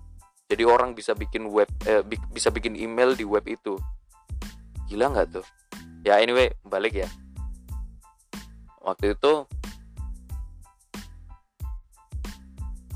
[0.52, 3.80] Jadi orang bisa bikin web eh, bi bisa bikin email di web itu
[4.86, 5.46] gila nggak tuh?
[6.06, 7.10] Ya anyway balik ya.
[8.86, 9.50] Waktu itu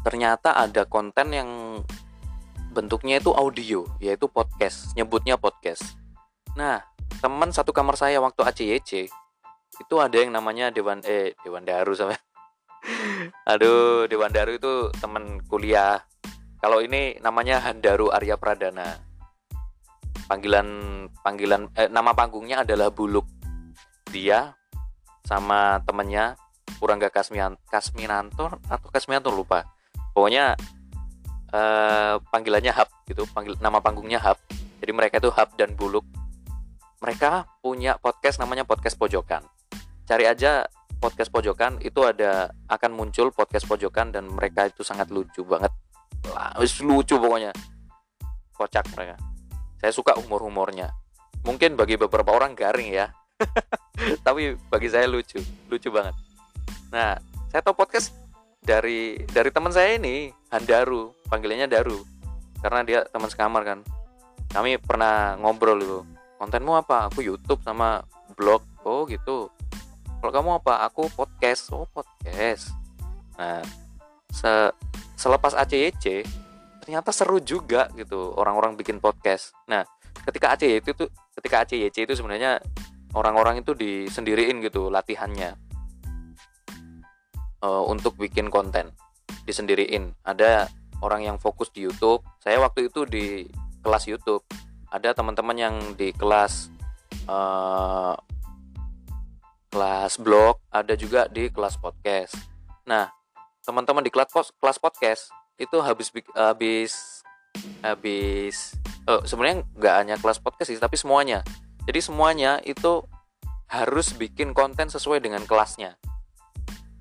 [0.06, 1.50] ternyata ada konten yang
[2.70, 5.98] bentuknya itu audio yaitu podcast nyebutnya podcast.
[6.54, 6.86] Nah
[7.20, 9.10] teman satu kamar saya waktu ACYC
[9.80, 12.14] itu ada yang namanya Dewan eh Dewan Daru sama
[13.52, 16.06] aduh Dewan Daru itu teman kuliah.
[16.60, 19.09] Kalau ini namanya Handaru Arya Pradana
[20.30, 20.68] panggilan
[21.26, 23.26] panggilan eh, nama panggungnya adalah Buluk.
[24.14, 24.54] Dia
[25.26, 26.38] sama temennya
[26.78, 29.66] Purangga Kasmian Kasminanto atau Kasmianto lupa.
[30.14, 30.54] Pokoknya
[31.50, 34.38] eh, panggilannya Hub gitu panggil nama panggungnya Hub.
[34.80, 36.06] Jadi mereka itu Hub dan Buluk.
[37.02, 39.42] Mereka punya podcast namanya podcast pojokan.
[40.06, 45.42] Cari aja podcast pojokan itu ada akan muncul podcast pojokan dan mereka itu sangat lucu
[45.42, 45.74] banget.
[46.30, 47.56] Lah lucu pokoknya.
[48.54, 49.29] Kocak mereka
[49.80, 50.92] saya suka humor-humornya.
[51.48, 53.16] Mungkin bagi beberapa orang garing ya.
[54.28, 55.40] Tapi bagi saya lucu
[55.72, 56.16] lucu banget.
[56.92, 57.16] Nah
[57.48, 58.12] saya tahu podcast
[58.60, 61.16] dari dari teman saya ini Handaru.
[61.32, 62.04] Panggilannya Daru.
[62.60, 63.80] Karena dia teman sekamar kan.
[64.52, 66.00] Kami pernah ngobrol itu.
[66.36, 67.08] Kontenmu apa?
[67.08, 68.04] Aku YouTube sama
[68.36, 68.64] blog.
[68.84, 69.48] Oh gitu.
[70.20, 70.84] Kalau kamu apa?
[70.92, 71.72] Aku podcast.
[71.72, 72.76] Oh podcast.
[73.40, 73.64] Nah
[74.30, 74.52] se
[75.16, 76.28] selepas ACYC
[76.90, 79.54] ternyata seru juga gitu orang-orang bikin podcast.
[79.70, 79.86] Nah
[80.26, 81.06] ketika ACYC itu tuh
[81.38, 82.58] ketika ACYC itu sebenarnya
[83.14, 85.54] orang-orang itu disendiriin gitu latihannya.
[87.62, 88.90] Uh, untuk bikin konten
[89.46, 90.18] disendiriin.
[90.26, 90.66] Ada
[91.06, 92.26] orang yang fokus di YouTube.
[92.42, 93.46] Saya waktu itu di
[93.86, 94.42] kelas YouTube.
[94.90, 96.74] Ada teman-teman yang di kelas
[97.30, 98.18] uh,
[99.70, 102.34] kelas blog, ada juga di kelas podcast.
[102.90, 103.14] Nah,
[103.62, 104.34] teman-teman di kelas
[104.82, 107.22] podcast itu habis habis
[107.84, 108.74] habis
[109.06, 111.44] oh, sebenarnya nggak hanya kelas podcast sih, tapi semuanya.
[111.86, 113.04] Jadi semuanya itu
[113.70, 116.00] harus bikin konten sesuai dengan kelasnya.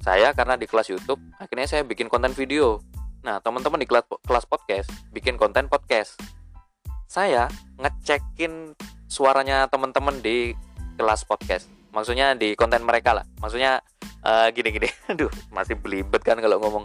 [0.04, 2.82] Saya karena di kelas YouTube, akhirnya saya bikin konten video.
[3.24, 6.16] Nah, teman-teman di kelas kelas podcast bikin konten podcast.
[7.08, 7.48] Saya
[7.80, 8.76] ngecekin
[9.08, 10.52] suaranya teman-teman di
[11.00, 13.80] kelas podcast maksudnya di konten mereka lah maksudnya
[14.22, 16.84] uh, gini gini aduh masih belibet kan kalau ngomong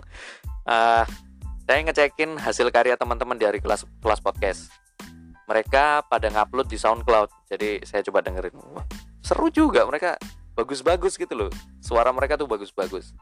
[0.69, 1.03] uh,
[1.63, 4.67] saya ngecekin hasil karya teman-teman dari kelas kelas podcast.
[5.47, 8.56] Mereka pada ngupload di SoundCloud jadi saya coba dengerin.
[8.76, 8.86] Wah,
[9.23, 10.19] seru juga mereka.
[10.54, 11.52] Bagus-bagus gitu loh.
[11.82, 13.17] Suara mereka tuh bagus-bagus.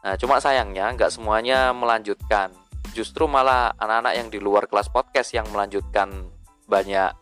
[0.00, 2.54] Nah cuma sayangnya nggak semuanya melanjutkan.
[2.96, 6.30] Justru malah anak-anak yang di luar kelas podcast yang melanjutkan
[6.64, 7.12] banyak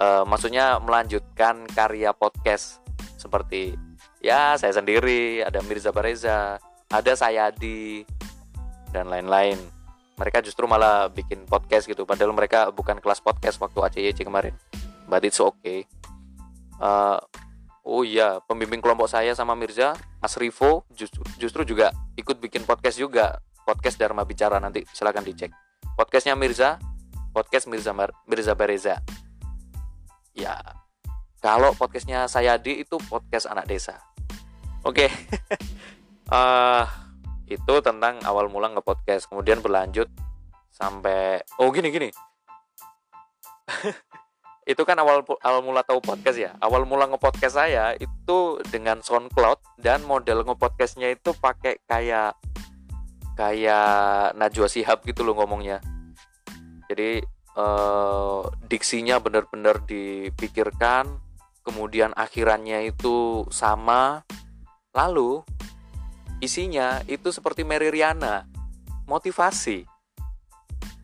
[0.00, 2.80] uh, maksudnya melanjutkan karya podcast.
[3.20, 3.76] Seperti
[4.22, 6.56] ya saya sendiri, ada Mirza Bareza,
[6.88, 8.06] ada Sayadi
[8.94, 9.75] dan lain-lain.
[10.16, 14.56] Mereka justru malah bikin podcast gitu, padahal mereka bukan kelas podcast waktu ACYC kemarin.
[15.04, 15.84] But it's okay.
[16.80, 17.20] Uh,
[17.84, 19.92] oh iya, pembimbing kelompok saya sama Mirza,
[20.24, 25.52] Mas Rivo justru, justru juga ikut bikin podcast juga, podcast Dharma Bicara nanti silahkan dicek.
[26.00, 26.80] Podcastnya Mirza,
[27.36, 27.92] podcast Mirza
[28.24, 29.04] Mirza Bareza.
[30.32, 30.60] Ya,
[31.44, 34.00] kalau podcastnya saya di itu podcast anak desa.
[34.80, 35.08] Oke, okay.
[36.32, 36.84] uh, eh,
[37.46, 39.30] itu tentang awal mula nge podcast.
[39.30, 40.10] Kemudian berlanjut
[40.70, 42.10] sampai oh gini gini.
[44.72, 46.52] itu kan awal awal mula tahu podcast ya.
[46.58, 52.34] Awal mula nge podcast saya itu dengan SoundCloud dan model nge podcastnya itu pakai kayak
[53.38, 55.78] kayak Najwa Sihab gitu loh ngomongnya.
[56.90, 57.22] Jadi
[57.54, 61.22] uh, diksinya benar-benar dipikirkan
[61.66, 64.22] kemudian akhirannya itu sama
[64.94, 65.42] lalu
[66.40, 68.44] isinya itu seperti Mary Riana
[69.08, 69.86] motivasi.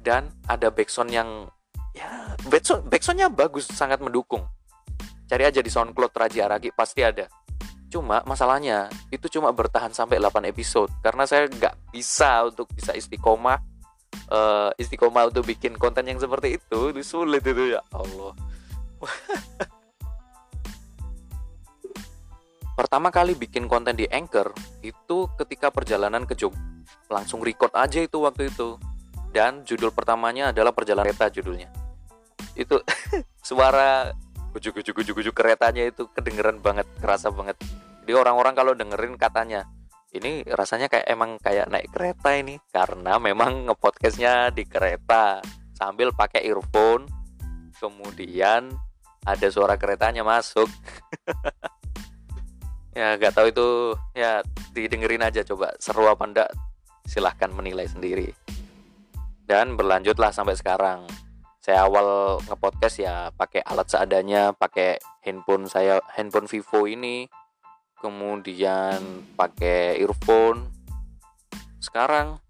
[0.03, 1.47] Dan ada backsound yang
[1.95, 4.43] ya backsound backsoundnya bagus sangat mendukung.
[5.31, 7.31] Cari aja di SoundCloud Raji Aragi pasti ada.
[7.89, 10.91] Cuma masalahnya itu cuma bertahan sampai 8 episode.
[11.01, 13.63] Karena saya nggak bisa untuk bisa istiqomah
[14.33, 17.01] uh, istiqomah untuk bikin konten yang seperti itu itu.
[17.05, 18.33] Sulit itu ya Allah
[22.83, 24.51] pertama kali bikin konten di Anchor
[24.83, 26.51] itu ketika perjalanan ke Jog
[27.07, 28.75] langsung record aja itu waktu itu.
[29.31, 31.71] Dan judul pertamanya adalah perjalanan kereta judulnya.
[32.59, 32.83] Itu
[33.49, 34.11] suara
[34.51, 37.55] gujuk gujuk gujuk keretanya itu kedengeran banget kerasa banget.
[38.03, 39.63] Jadi orang-orang kalau dengerin katanya
[40.11, 45.39] ini rasanya kayak emang kayak naik kereta ini karena memang ngepodcastnya di kereta.
[45.79, 47.07] Sambil pakai earphone
[47.79, 48.75] kemudian
[49.23, 50.67] ada suara keretanya masuk
[52.93, 53.69] ya nggak tahu itu.
[54.17, 54.41] Ya
[54.73, 55.75] didengerin aja coba.
[55.81, 56.51] Seru apa enggak
[57.05, 58.33] silahkan menilai sendiri.
[59.45, 61.05] Dan berlanjutlah sampai sekarang.
[61.63, 67.29] Saya awal ngepodcast ya pakai alat seadanya pakai handphone saya handphone Vivo ini.
[67.99, 68.99] Kemudian
[69.39, 70.67] pakai earphone.
[71.79, 72.43] Sekarang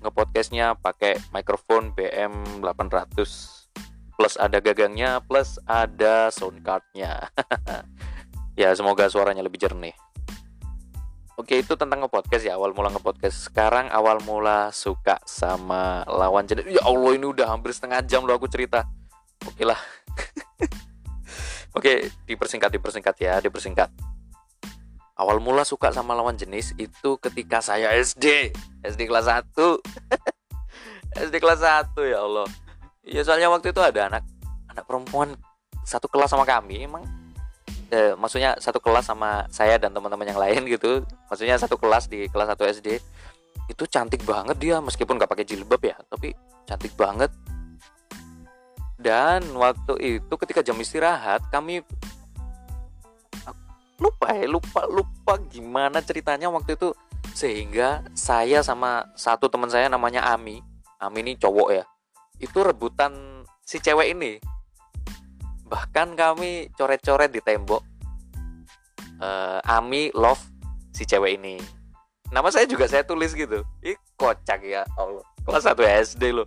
[0.00, 3.64] ngepodcastnya pakai mikrofon BM 800
[4.14, 7.28] plus ada gagangnya plus ada sound cardnya
[8.54, 9.94] ya semoga suaranya lebih jernih.
[11.34, 12.54] Oke itu tentang ngepodcast ya.
[12.54, 13.50] Awal mula ngepodcast.
[13.50, 18.38] Sekarang awal mula suka sama lawan jenis ya Allah ini udah hampir setengah jam loh
[18.38, 18.86] aku cerita.
[19.42, 19.78] Oke lah.
[21.76, 23.90] Oke dipersingkat dipersingkat ya dipersingkat.
[25.18, 28.54] Awal mula suka sama lawan jenis itu ketika saya SD
[28.86, 29.50] SD kelas 1
[31.26, 32.46] SD kelas 1 ya Allah.
[33.02, 34.22] Ya soalnya waktu itu ada anak
[34.70, 35.34] anak perempuan
[35.82, 37.02] satu kelas sama kami emang
[37.90, 41.04] eh, maksudnya satu kelas sama saya dan teman-teman yang lain gitu.
[41.28, 42.88] Maksudnya satu kelas di kelas 1 SD
[43.64, 46.32] itu cantik banget dia meskipun gak pakai jilbab ya tapi
[46.68, 47.32] cantik banget.
[49.00, 51.84] Dan waktu itu ketika jam istirahat kami
[54.00, 56.96] lupa ya lupa lupa gimana ceritanya waktu itu.
[57.34, 60.62] Sehingga saya sama satu teman saya namanya Ami.
[61.02, 61.84] Ami ini cowok ya.
[62.38, 64.38] Itu rebutan si cewek ini
[65.74, 67.82] bahkan kami coret-coret di tembok
[69.18, 70.38] uh, Ami love
[70.94, 71.58] si cewek ini.
[72.30, 73.66] Nama saya juga saya tulis gitu.
[73.82, 75.26] Ih kocak ya Allah.
[75.42, 75.74] Kelas 1
[76.14, 76.46] SD loh.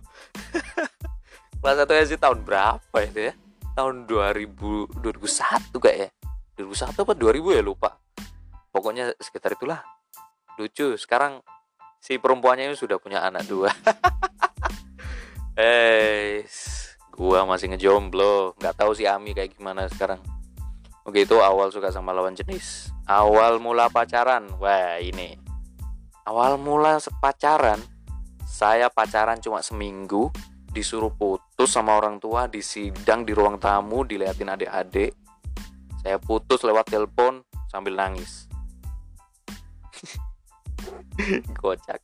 [1.60, 3.32] Kelas 1 SD tahun berapa itu ya?
[3.76, 6.10] Tahun 2000 2001 kayak ya?
[6.56, 7.62] 2001 apa 2000 ya?
[7.62, 7.90] Lupa.
[8.72, 9.84] Pokoknya sekitar itulah.
[10.56, 11.44] Lucu sekarang
[12.00, 13.68] si perempuannya ini sudah punya anak dua.
[15.58, 16.46] Eh
[17.18, 18.54] gua masih ngejomblo.
[18.62, 20.22] Nggak tahu si Ami kayak gimana sekarang.
[21.02, 22.94] Oke itu awal suka sama lawan jenis.
[23.10, 24.46] Awal mula pacaran.
[24.62, 25.34] Wah ini.
[26.22, 27.82] Awal mula pacaran
[28.46, 30.30] saya pacaran cuma seminggu
[30.70, 35.18] disuruh putus sama orang tua di sidang di ruang tamu diliatin adik-adik.
[36.06, 38.46] Saya putus lewat telepon sambil nangis.
[41.58, 41.98] Kocak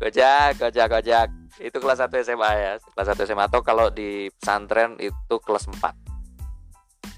[0.00, 1.28] kocak kocak kocak
[1.60, 2.72] itu kelas 1 SMA ya.
[2.80, 5.78] Kelas 1 SMA atau kalau di pesantren itu kelas 4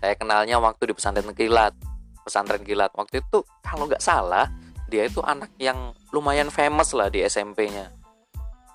[0.02, 1.78] saya kenalnya waktu di pesantren kilat.
[2.26, 2.90] Pesantren kilat.
[2.90, 4.50] Waktu itu kalau nggak salah
[4.90, 7.88] dia itu anak yang lumayan famous lah di SMP-nya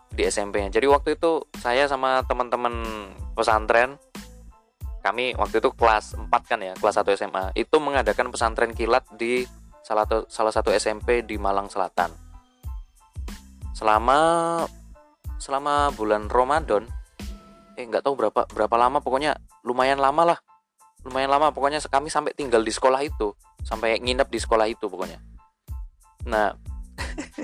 [0.10, 2.74] di SMP-nya jadi waktu itu saya sama teman-teman
[3.38, 4.02] pesantren
[5.06, 9.46] kami waktu itu kelas 4 kan ya kelas 1 SMA itu mengadakan pesantren kilat di
[9.86, 12.12] salah satu salah satu SMP di Malang Selatan.
[13.72, 14.20] Selama
[15.38, 16.86] selama bulan Ramadan
[17.78, 20.40] eh nggak tahu berapa berapa lama pokoknya lumayan lama lah.
[21.06, 25.22] Lumayan lama pokoknya kami sampai tinggal di sekolah itu sampai nginep di sekolah itu pokoknya.
[26.26, 26.58] Nah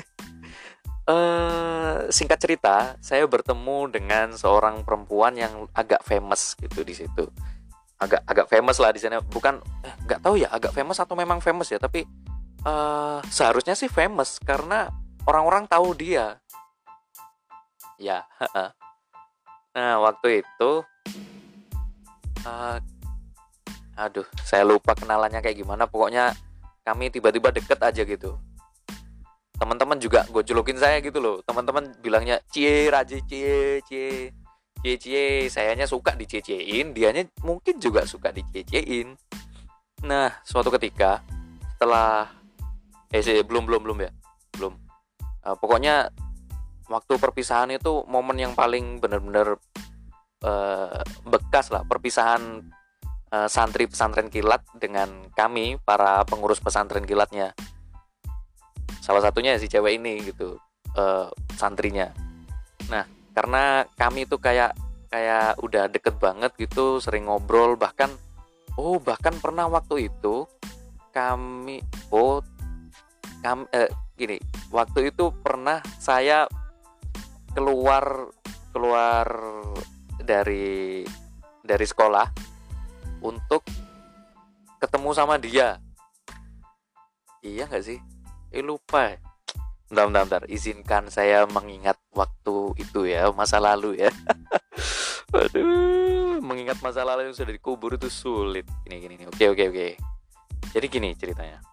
[1.13, 7.29] eh singkat cerita saya bertemu dengan seorang perempuan yang agak famous gitu di situ.
[8.01, 9.21] Agak agak famous lah di sana.
[9.21, 12.03] Bukan eh, nggak tahu ya agak famous atau memang famous ya tapi
[12.65, 14.89] uh, seharusnya sih famous karena
[15.29, 16.42] orang-orang tahu dia
[18.03, 18.19] ya
[19.73, 20.71] nah waktu itu
[22.43, 22.77] uh,
[23.93, 25.85] aduh saya lupa kenalannya kayak gimana.
[25.85, 26.33] Pokoknya
[26.83, 28.37] kami tiba-tiba deket aja gitu.
[29.53, 31.39] Teman-teman juga gue julukin saya gitu loh.
[31.45, 34.33] Teman-teman bilangnya cie raji cie cie
[34.81, 35.25] cie cie.
[35.47, 39.15] Sayanya suka dicecein dianya mungkin juga suka dicecein
[40.03, 41.23] nah suatu ketika
[41.79, 42.27] setelah
[43.07, 44.11] eh sih, belum belum belum ya?
[44.59, 44.73] Belum.
[45.47, 46.11] Uh, pokoknya
[46.93, 49.57] waktu perpisahan itu momen yang paling benar-benar
[50.45, 52.69] uh, bekas lah perpisahan
[53.33, 57.57] uh, santri pesantren kilat dengan kami para pengurus pesantren kilatnya.
[59.01, 60.61] Salah satunya si cewek ini gitu
[60.93, 61.27] uh,
[61.57, 62.13] santrinya.
[62.93, 63.03] Nah
[63.33, 64.77] karena kami itu kayak
[65.09, 68.09] kayak udah deket banget gitu sering ngobrol bahkan
[68.77, 70.45] oh bahkan pernah waktu itu
[71.13, 72.41] kami oh
[73.45, 74.37] kami eh, gini
[74.73, 76.49] waktu itu pernah saya
[77.53, 78.33] keluar
[78.73, 79.25] keluar
[80.17, 81.05] dari
[81.61, 82.27] dari sekolah
[83.23, 83.63] untuk
[84.81, 85.79] ketemu sama dia.
[87.45, 87.99] Iya nggak sih?
[88.51, 89.15] Eh lupa.
[89.87, 90.43] Bentar, bentar, bentar.
[90.49, 94.11] izinkan saya mengingat waktu itu ya masa lalu ya.
[95.33, 98.67] Aduh mengingat masa lalu yang sudah dikubur itu sulit.
[98.89, 99.87] Ini gini nih oke oke oke.
[100.73, 101.72] Jadi gini ceritanya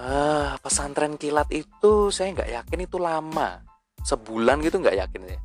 [0.00, 3.60] ah pesantren kilat itu saya nggak yakin itu lama.
[4.00, 5.40] Sebulan gitu nggak yakin ya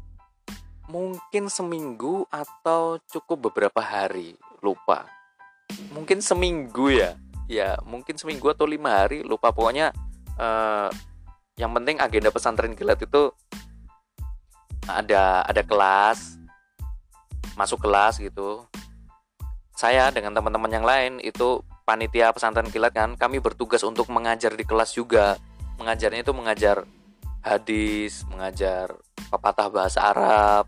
[0.89, 5.10] mungkin seminggu atau cukup beberapa hari lupa.
[5.94, 7.18] Mungkin seminggu ya.
[7.46, 9.54] Ya mungkin seminggu atau lima hari lupa.
[9.54, 9.94] Pokoknya
[10.38, 10.89] uh,
[11.58, 13.34] yang penting agenda pesantren kilat itu
[14.86, 16.38] ada ada kelas
[17.58, 18.65] masuk kelas gitu.
[19.76, 24.65] Saya dengan teman-teman yang lain itu panitia pesantren kilat kan kami bertugas untuk mengajar di
[24.65, 25.38] kelas juga.
[25.78, 26.84] Mengajarnya itu mengajar
[27.45, 28.98] hadis mengajar
[29.30, 30.65] pepatah bahasa Arab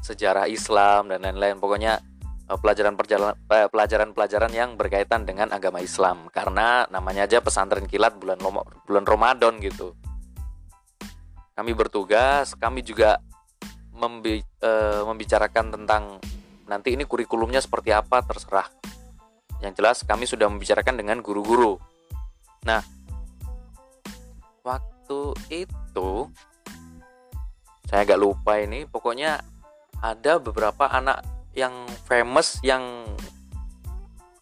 [0.00, 1.60] sejarah Islam dan lain-lain.
[1.60, 2.00] Pokoknya
[2.48, 6.32] eh, pelajaran eh, pelajaran-pelajaran yang berkaitan dengan agama Islam.
[6.32, 8.40] Karena namanya aja pesantren kilat bulan
[8.88, 9.92] bulan Ramadan gitu.
[11.54, 13.22] Kami bertugas kami juga
[13.94, 16.18] uh, membicarakan tentang
[16.66, 18.66] nanti ini kurikulumnya seperti apa terserah
[19.62, 21.78] yang jelas kami sudah membicarakan dengan guru-guru.
[22.64, 22.80] Nah
[24.64, 25.20] waktu
[25.52, 26.10] itu
[27.84, 29.44] saya agak lupa ini pokoknya
[30.00, 31.22] ada beberapa anak
[31.54, 33.06] yang famous yang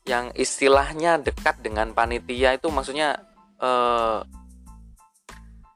[0.02, 3.22] yang istilahnya dekat dengan panitia itu maksudnya
[3.62, 4.18] eh,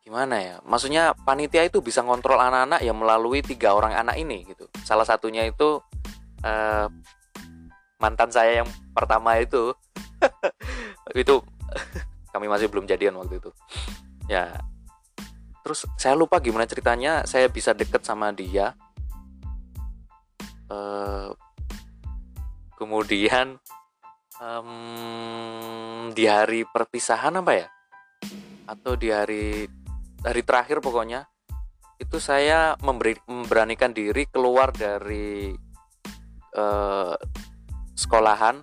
[0.07, 0.57] gimana ya?
[0.63, 4.71] Maksudnya panitia itu bisa ngontrol anak-anak yang melalui tiga orang anak ini gitu.
[4.87, 5.83] Salah satunya itu
[6.43, 6.87] eh,
[8.01, 9.73] mantan saya yang pertama itu.
[11.17, 11.45] Itu
[12.35, 13.51] kami masih belum jadian waktu itu.
[14.29, 14.61] Ya.
[15.65, 18.77] Terus saya lupa gimana ceritanya saya bisa deket sama dia.
[20.67, 21.31] Uh,
[22.75, 23.59] kemudian
[24.43, 27.69] um, di hari perpisahan apa ya?
[28.67, 29.67] Atau di hari
[30.23, 31.27] hari terakhir pokoknya
[31.97, 35.57] itu saya memberi, memberanikan diri keluar dari
[36.53, 37.17] uh,
[37.97, 38.61] sekolahan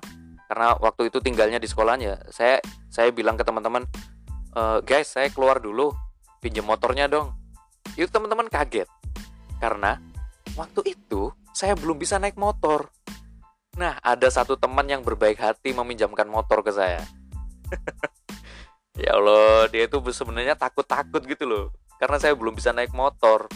[0.47, 3.89] karena waktu itu tinggalnya di sekolahnya saya saya bilang ke teman-teman
[4.53, 5.89] e, guys saya keluar dulu
[6.37, 7.33] pinjam motornya dong
[7.97, 8.85] itu teman-teman kaget
[9.57, 9.97] karena
[10.53, 12.89] waktu itu saya belum bisa naik motor.
[13.77, 17.01] Nah, ada satu teman yang berbaik hati meminjamkan motor ke saya.
[19.01, 21.65] ya Allah, dia itu sebenarnya takut-takut gitu loh.
[22.01, 23.49] Karena saya belum bisa naik motor.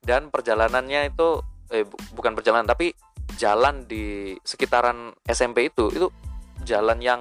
[0.00, 1.84] Dan perjalanannya itu eh
[2.16, 2.96] bukan perjalanan tapi
[3.40, 6.12] jalan di sekitaran SMP itu itu
[6.68, 7.20] jalan yang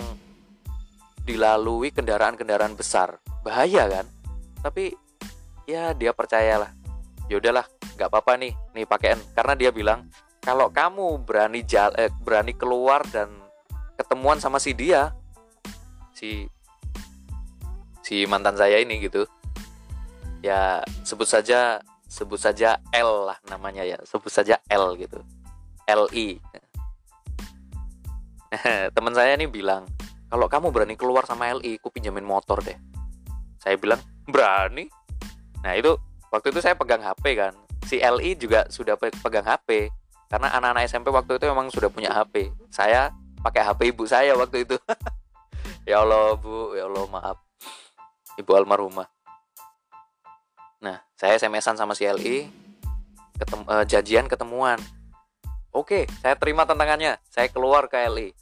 [1.23, 3.23] dilalui kendaraan-kendaraan besar.
[3.39, 4.05] Bahaya kan?
[4.60, 4.91] Tapi
[5.63, 6.75] ya dia percayalah.
[7.32, 7.63] Ya udahlah,
[7.95, 10.12] nggak apa-apa nih nih pakaian karena dia bilang
[10.43, 13.29] kalau kamu berani jal eh, berani keluar dan
[13.99, 15.12] ketemuan sama si dia
[16.15, 16.47] si
[18.01, 19.27] si mantan saya ini gitu
[20.39, 25.19] ya sebut saja sebut saja L lah namanya ya sebut saja L gitu
[25.89, 26.38] LI
[28.95, 29.86] teman saya ini bilang
[30.30, 32.78] kalau kamu berani keluar sama LI aku pinjamin motor deh.
[33.58, 33.97] Saya bilang
[34.30, 34.86] berani?
[35.65, 35.97] Nah itu
[36.30, 37.54] waktu itu saya pegang HP kan.
[37.89, 39.89] Si LI juga sudah pegang HP
[40.30, 43.10] karena anak-anak SMP waktu itu memang sudah punya HP saya
[43.41, 44.78] pakai HP ibu saya waktu itu.
[45.88, 46.78] Ya Allah bu.
[46.78, 47.38] Ya Allah maaf.
[48.38, 49.10] Ibu almarhumah.
[50.86, 52.45] Nah saya SMS-an sama si LI
[53.41, 54.78] ketem uh, janjian ketemuan
[55.75, 57.17] oke saya terima tantangannya.
[57.29, 58.34] Saya keluar ke LI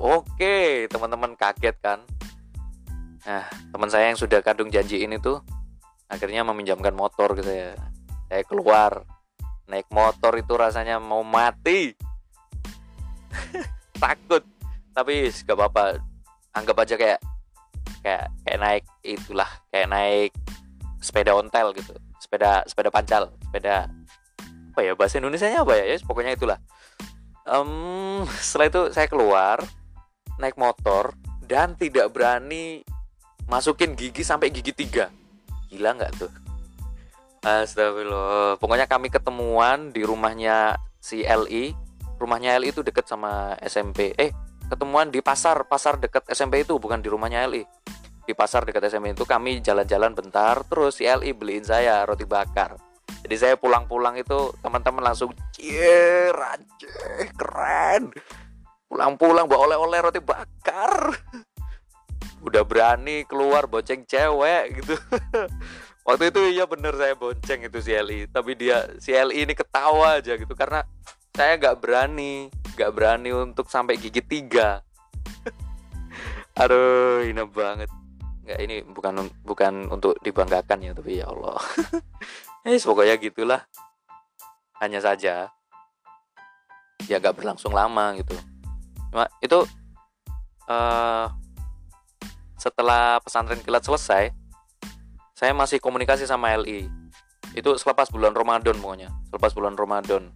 [0.00, 2.00] oke teman-teman kaget kan?
[3.28, 5.44] Nah teman saya yang sudah kadung janji ini tuh
[6.08, 7.76] akhirnya meminjamkan motor gitu ya.
[8.32, 9.04] Saya keluar
[9.68, 11.94] naik motor itu rasanya mau mati.
[14.02, 14.42] Takut.
[14.90, 16.00] Tapi gak apa-apa.
[16.56, 17.20] Anggap aja kayak
[18.00, 20.32] kayak kayak naik itulah kayak naik
[20.98, 21.94] sepeda ontel gitu.
[22.18, 23.86] Sepeda sepeda pancal sepeda
[24.70, 26.58] apa ya bahasa Indonesia nya apa ya ya pokoknya itulah
[27.44, 29.58] um, setelah itu saya keluar
[30.38, 31.12] naik motor
[31.44, 32.86] dan tidak berani
[33.50, 35.10] masukin gigi sampai gigi tiga
[35.68, 36.32] gila nggak tuh
[37.40, 38.60] Astagfirullah.
[38.60, 41.72] Pokoknya kami ketemuan di rumahnya si LI.
[42.20, 44.12] Rumahnya LI itu deket sama SMP.
[44.20, 44.28] Eh,
[44.68, 47.64] ketemuan di pasar, pasar deket SMP itu bukan di rumahnya LI.
[48.28, 52.76] Di pasar dekat SMP itu kami jalan-jalan bentar, terus si LI beliin saya roti bakar.
[53.26, 56.30] Jadi saya pulang-pulang itu teman-teman langsung cie
[57.36, 58.10] keren.
[58.90, 61.14] Pulang-pulang bawa oleh-oleh roti bakar.
[62.40, 64.94] Udah berani keluar bonceng cewek gitu.
[66.10, 70.18] waktu itu iya bener saya bonceng itu si Eli tapi dia si Eli ini ketawa
[70.18, 70.82] aja gitu karena
[71.30, 74.82] saya nggak berani nggak berani untuk sampai gigi tiga
[76.60, 77.90] aduh ini banget
[78.42, 81.60] nggak ini bukan bukan untuk dibanggakan ya tapi ya Allah
[82.66, 83.62] eh pokoknya gitulah.
[84.80, 85.52] Hanya saja
[87.08, 88.36] ya gak berlangsung lama gitu.
[89.10, 89.58] Cuma itu
[90.68, 91.26] uh,
[92.60, 94.30] setelah pesantren kilat selesai
[95.32, 96.84] saya masih komunikasi sama LI
[97.56, 100.30] itu selepas bulan Ramadan pokoknya selepas bulan Ramadan.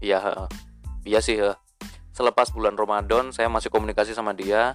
[0.00, 0.48] Iya
[1.04, 1.54] iya sih ya
[2.16, 4.74] selepas bulan Ramadan saya masih komunikasi sama dia.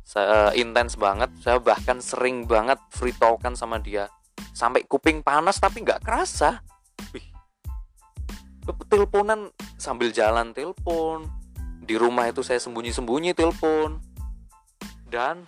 [0.00, 1.30] Saya intens banget.
[1.38, 4.10] Saya bahkan sering banget free talkan sama dia
[4.52, 6.62] sampai kuping panas tapi nggak kerasa.
[8.86, 11.26] Teleponan sambil jalan telepon.
[11.80, 13.98] Di rumah itu saya sembunyi-sembunyi telepon.
[15.10, 15.42] Dan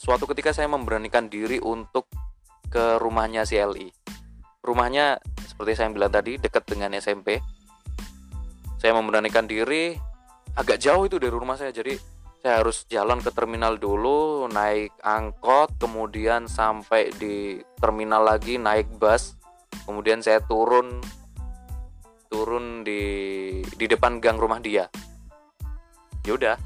[0.00, 2.10] suatu ketika saya memberanikan diri untuk
[2.74, 3.88] ke rumahnya si LI
[4.64, 7.38] rumahnya seperti saya bilang tadi dekat dengan SMP
[8.80, 9.92] saya memberanikan diri
[10.56, 11.94] agak jauh itu dari rumah saya jadi
[12.44, 19.32] saya harus jalan ke terminal dulu naik angkot kemudian sampai di terminal lagi naik bus.
[19.88, 21.00] Kemudian saya turun
[22.28, 23.00] turun di
[23.64, 24.92] di depan gang rumah dia.
[26.28, 26.60] Yaudah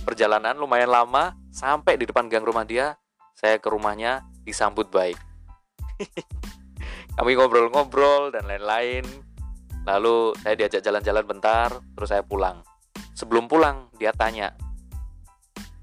[0.00, 2.96] perjalanan lumayan lama sampai di depan gang rumah dia
[3.36, 5.20] saya ke rumahnya disambut baik.
[7.20, 9.04] Kami ngobrol-ngobrol dan lain-lain.
[9.84, 12.64] Lalu saya diajak jalan-jalan bentar terus saya pulang.
[13.12, 14.69] Sebelum pulang dia tanya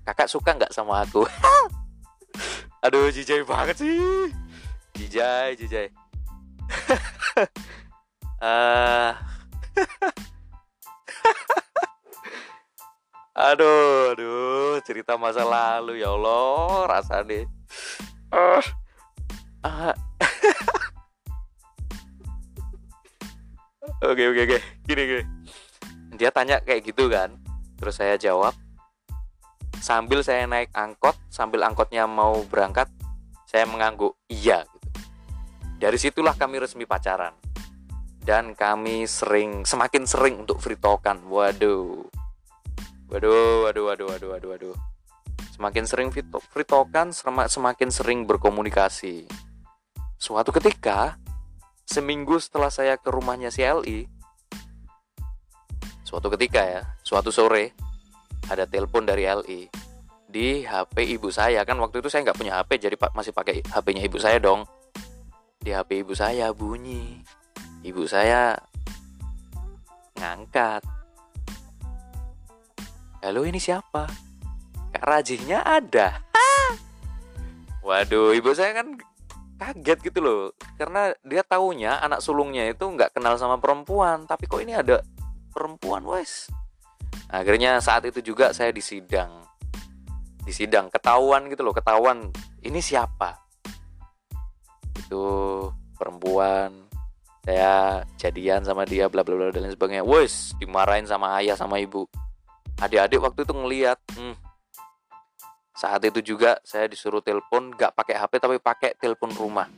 [0.08, 1.28] kakak suka nggak sama aku?
[2.88, 4.32] Aduh jijai banget sih.
[4.96, 5.92] Jijai jijai.
[8.40, 9.12] Uh,
[13.52, 16.00] aduh aduh cerita masa lalu.
[16.00, 17.44] Ya Allah rasanya.
[18.32, 18.64] Uh,
[19.68, 19.92] uh.
[24.08, 24.58] oke oke oke.
[24.88, 25.24] Gini gini.
[26.16, 27.36] Dia tanya kayak gitu kan.
[27.76, 28.56] Terus saya jawab
[29.88, 32.92] sambil saya naik angkot sambil angkotnya mau berangkat
[33.48, 34.88] saya mengangguk iya gitu.
[35.80, 37.32] dari situlah kami resmi pacaran.
[38.20, 41.24] Dan kami sering semakin sering untuk free talkan.
[41.32, 42.04] Waduh.
[43.08, 44.76] Waduh waduh waduh waduh waduh waduh.
[45.56, 46.28] Semakin sering free
[47.48, 49.32] semakin sering berkomunikasi.
[50.20, 51.16] Suatu ketika
[51.88, 54.12] seminggu setelah saya ke rumahnya si LI
[56.08, 57.76] suatu ketika ya suatu sore
[58.46, 59.62] ada telepon dari LI
[60.28, 61.64] di HP ibu saya.
[61.64, 64.68] Kan waktu itu saya nggak punya HP jadi pak masih pakai HP-nya ibu saya dong.
[65.58, 67.24] Di HP ibu saya bunyi.
[67.82, 68.54] Ibu saya
[70.20, 70.84] ngangkat.
[73.24, 74.08] Halo ini siapa?
[74.94, 76.22] Kak Rajihnya ada.
[77.88, 79.00] Waduh ibu saya kan
[79.58, 80.42] kaget gitu loh.
[80.78, 84.28] Karena dia taunya anak sulungnya itu nggak kenal sama perempuan.
[84.28, 85.02] Tapi kok ini ada
[85.56, 86.52] perempuan wes
[87.32, 89.46] akhirnya saat itu juga saya disidang.
[90.48, 92.32] Disidang ketahuan gitu loh ketahuan
[92.64, 93.36] ini siapa?
[94.96, 95.24] Itu
[95.96, 96.88] perempuan
[97.48, 100.04] saya jadian sama dia bla bla bla dan lain sebagainya.
[100.04, 102.08] Wes dimarahin sama ayah sama ibu.
[102.78, 104.36] Adik-adik waktu itu ngeliat hmm,
[105.78, 109.70] saat itu juga saya disuruh telepon gak pakai HP tapi pakai telepon rumah.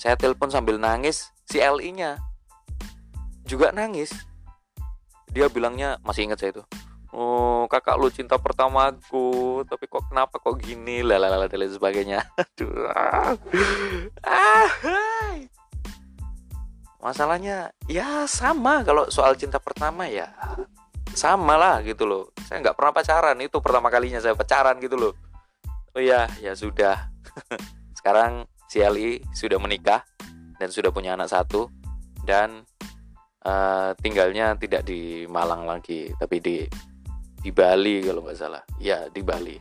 [0.00, 2.10] Saya telepon sambil nangis si LI nya
[3.46, 4.10] juga nangis
[5.36, 6.64] dia bilangnya masih ingat saya itu
[7.16, 11.00] oh kakak lu cinta pertamaku tapi kok kenapa kok gini?
[11.00, 12.20] Lalala dan sebagainya.
[12.42, 13.32] Aduh ah,
[17.00, 20.28] masalahnya ya sama kalau soal cinta pertama ya.
[21.16, 22.28] Sama lah gitu loh.
[22.44, 25.12] Saya nggak pernah pacaran itu pertama kalinya saya pacaran gitu loh.
[25.96, 27.08] Oh ya ya sudah.
[27.98, 30.04] Sekarang si Ali sudah menikah
[30.60, 31.72] dan sudah punya anak satu
[32.28, 32.65] dan
[33.46, 36.66] uh, tinggalnya tidak di Malang lagi tapi di
[37.40, 38.62] di Bali kalau nggak salah.
[38.82, 39.54] Ya di Bali.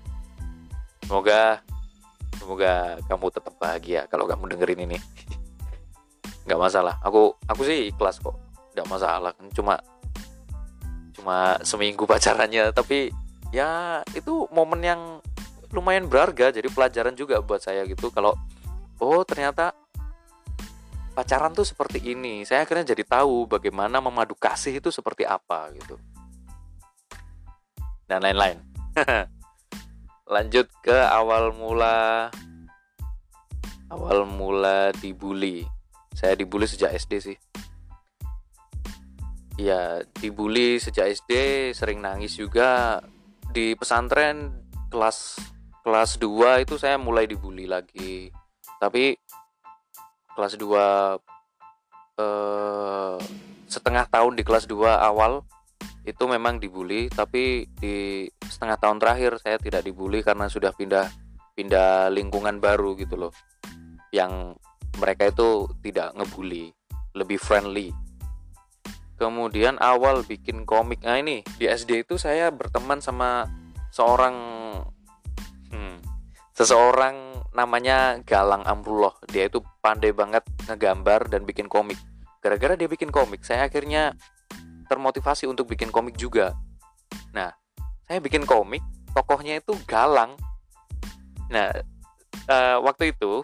[1.06, 1.62] Semoga
[2.42, 4.98] semoga kamu tetap bahagia kalau kamu dengerin ini.
[6.50, 6.98] Nggak masalah.
[7.06, 8.34] Aku aku sih ikhlas kok.
[8.74, 9.32] Nggak masalah.
[9.38, 9.78] Kan cuma
[11.14, 12.74] cuma seminggu pacarannya.
[12.74, 13.14] Tapi
[13.54, 15.02] ya itu momen yang
[15.70, 16.50] lumayan berharga.
[16.58, 18.10] Jadi pelajaran juga buat saya gitu.
[18.10, 18.34] Kalau
[18.98, 19.78] oh ternyata
[21.16, 25.96] pacaran tuh seperti ini saya akhirnya jadi tahu bagaimana memadu kasih itu seperti apa gitu.
[28.06, 28.60] Dan lain-lain.
[30.36, 32.30] Lanjut ke awal mula.
[33.90, 35.64] Awal mula dibully.
[36.12, 37.38] Saya dibully sejak SD sih.
[39.56, 41.32] Ya dibully sejak SD
[41.72, 43.00] sering nangis juga.
[43.56, 45.40] Di pesantren kelas
[45.86, 48.30] kelas 2 itu saya mulai dibully lagi.
[48.78, 49.18] Tapi
[50.36, 50.68] kelas 2
[52.20, 53.18] eh,
[53.66, 55.42] setengah tahun di kelas 2 awal
[56.06, 61.10] itu memang dibully tapi di setengah tahun terakhir saya tidak dibully karena sudah pindah
[61.58, 63.34] pindah lingkungan baru gitu loh.
[64.14, 64.60] Yang
[65.02, 66.72] mereka itu tidak ngebully
[67.18, 67.90] lebih friendly.
[69.16, 73.48] Kemudian awal bikin komik nah ini di SD itu saya berteman sama
[73.90, 74.36] seorang
[75.72, 75.98] hmm,
[76.56, 79.14] seseorang namanya Galang Amrullah.
[79.28, 82.00] Dia itu pandai banget ngegambar dan bikin komik.
[82.40, 84.16] Gara-gara dia bikin komik saya akhirnya
[84.88, 86.56] termotivasi untuk bikin komik juga.
[87.36, 87.52] Nah
[88.08, 88.82] saya bikin komik
[89.12, 90.40] tokohnya itu Galang.
[91.52, 91.76] Nah
[92.48, 93.44] uh, waktu itu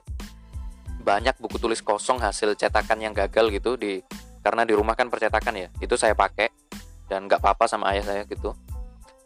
[1.03, 3.99] banyak buku tulis kosong hasil cetakan yang gagal gitu di
[4.41, 5.68] karena di rumah kan percetakan ya.
[5.84, 6.47] Itu saya pakai
[7.12, 8.55] dan nggak apa-apa sama ayah saya gitu.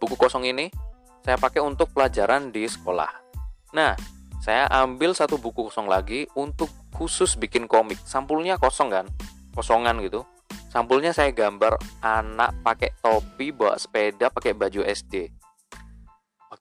[0.01, 0.73] Buku kosong ini
[1.21, 3.24] saya pakai untuk pelajaran di sekolah
[3.75, 3.93] nah
[4.39, 7.99] saya ambil satu buku kosong lagi untuk khusus bikin komik.
[8.07, 9.05] Sampulnya kosong kan?
[9.51, 10.23] Kosongan gitu.
[10.71, 15.45] Sampulnya saya gambar anak pakai topi bawa sepeda pakai baju SD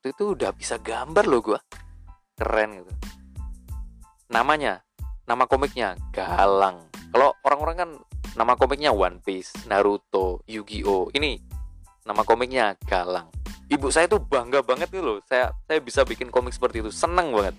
[0.05, 1.61] waktu itu udah bisa gambar loh gua.
[2.37, 2.93] Keren gitu.
[4.29, 4.83] Namanya
[5.25, 6.91] nama komiknya Galang.
[7.15, 7.91] Kalau orang-orang kan
[8.35, 11.09] nama komiknya One Piece Naruto Yu-Gi-Oh!
[11.15, 11.39] Ini
[12.05, 13.33] nama komiknya Galang
[13.75, 15.19] ibu saya tuh bangga banget gitu loh.
[15.27, 16.91] Saya saya bisa bikin komik seperti itu.
[16.95, 17.55] Seneng banget.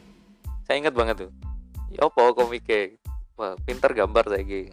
[0.63, 1.31] Saya ingat banget tuh.
[1.91, 2.95] Ya apa komiknya?
[3.35, 4.71] Wah pinter gambar saya gitu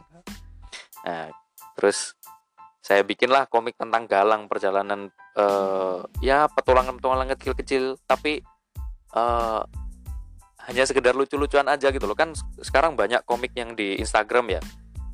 [1.02, 1.26] nah
[1.74, 2.14] terus
[2.78, 7.94] saya bikinlah komik tentang Galang perjalanan uh, ya petualangan-petualangan kecil-kecil.
[8.06, 8.42] Tapi
[9.14, 9.62] uh,
[10.66, 12.18] hanya sekedar lucu-lucuan aja gitu loh.
[12.18, 14.60] Kan sekarang banyak komik yang di Instagram ya.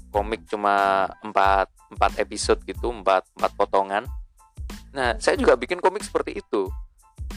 [0.09, 4.09] Komik cuma 4 4 episode gitu 4 4 potongan
[4.99, 6.67] nah saya juga bikin komik seperti itu.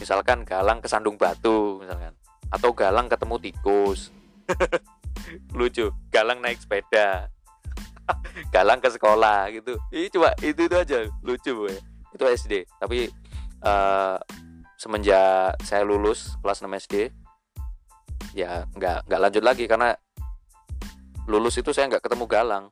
[0.02, 2.10] Misalkan Galang kesandung batu misalkan.
[2.50, 4.10] Atau Galang ketemu tikus.
[5.58, 5.94] Lucu.
[6.10, 7.30] Galang naik sepeda.
[8.54, 9.78] Galang ke sekolah gitu.
[9.94, 11.06] Ini cuma itu itu aja.
[11.22, 11.78] Lucu ya.
[12.10, 13.08] Itu SD tapi
[13.62, 14.18] uh,
[14.76, 16.94] semenjak saya lulus kelas 6 SD
[18.34, 19.94] ya nggak nggak lanjut lagi karena
[21.30, 22.64] lulus itu saya nggak ketemu Galang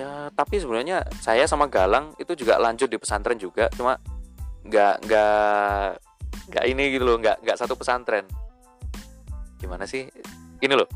[0.00, 3.68] ya tapi sebenarnya saya sama Galang itu juga lanjut di pesantren juga.
[3.76, 4.00] Cuma
[4.64, 5.88] nggak nggak
[6.48, 8.24] nggak ini gitu loh nggak nggak satu pesantren.
[9.60, 10.08] Gimana sih?
[10.60, 10.88] Ini loh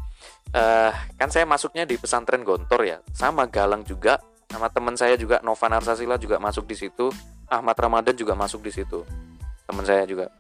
[0.55, 2.99] uh, kan saya masuknya di pesantren Gontor ya.
[3.13, 7.11] Sama Galang juga sama teman saya juga Nova Narsasila juga masuk di situ.
[7.51, 9.03] Ahmad Ramadan juga masuk di situ.
[9.67, 10.31] Teman saya juga.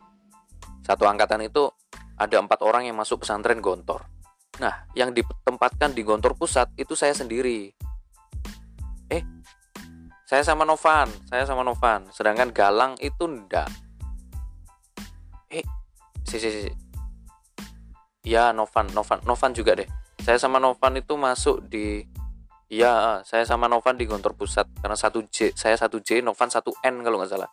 [0.86, 1.68] Satu angkatan itu
[2.14, 4.06] ada empat orang yang masuk pesantren Gontor.
[4.62, 7.74] Nah yang ditempatkan di Gontor pusat itu saya sendiri
[9.14, 9.22] eh
[10.26, 13.70] saya sama Novan saya sama Novan sedangkan Galang itu ndak
[15.54, 15.62] eh
[16.26, 16.62] si si si
[18.26, 19.86] ya Novan Novan Novan juga deh
[20.18, 22.02] saya sama Novan itu masuk di
[22.74, 26.72] Iya, saya sama Novan di Gontor Pusat karena satu J, saya satu J, Novan satu
[26.82, 27.46] N kalau nggak salah.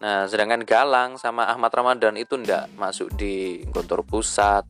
[0.00, 4.64] Nah, sedangkan Galang sama Ahmad Ramadan itu ndak masuk di Gontor Pusat.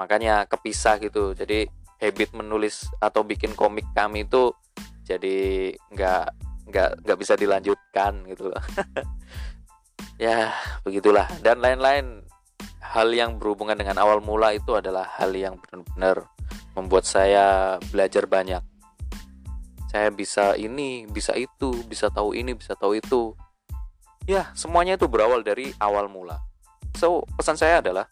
[0.00, 1.36] Makanya kepisah gitu.
[1.36, 1.68] Jadi
[2.00, 4.50] habit menulis atau bikin komik kami itu
[5.06, 6.24] jadi nggak
[6.66, 8.62] nggak nggak bisa dilanjutkan gitu loh.
[10.26, 10.50] ya
[10.82, 11.30] begitulah.
[11.40, 12.26] Dan lain-lain
[12.82, 16.26] hal yang berhubungan dengan awal mula itu adalah hal yang benar-benar
[16.74, 18.62] membuat saya belajar banyak.
[19.86, 23.32] Saya bisa ini bisa itu bisa tahu ini bisa tahu itu.
[24.26, 26.42] Ya semuanya itu berawal dari awal mula.
[26.98, 28.10] So pesan saya adalah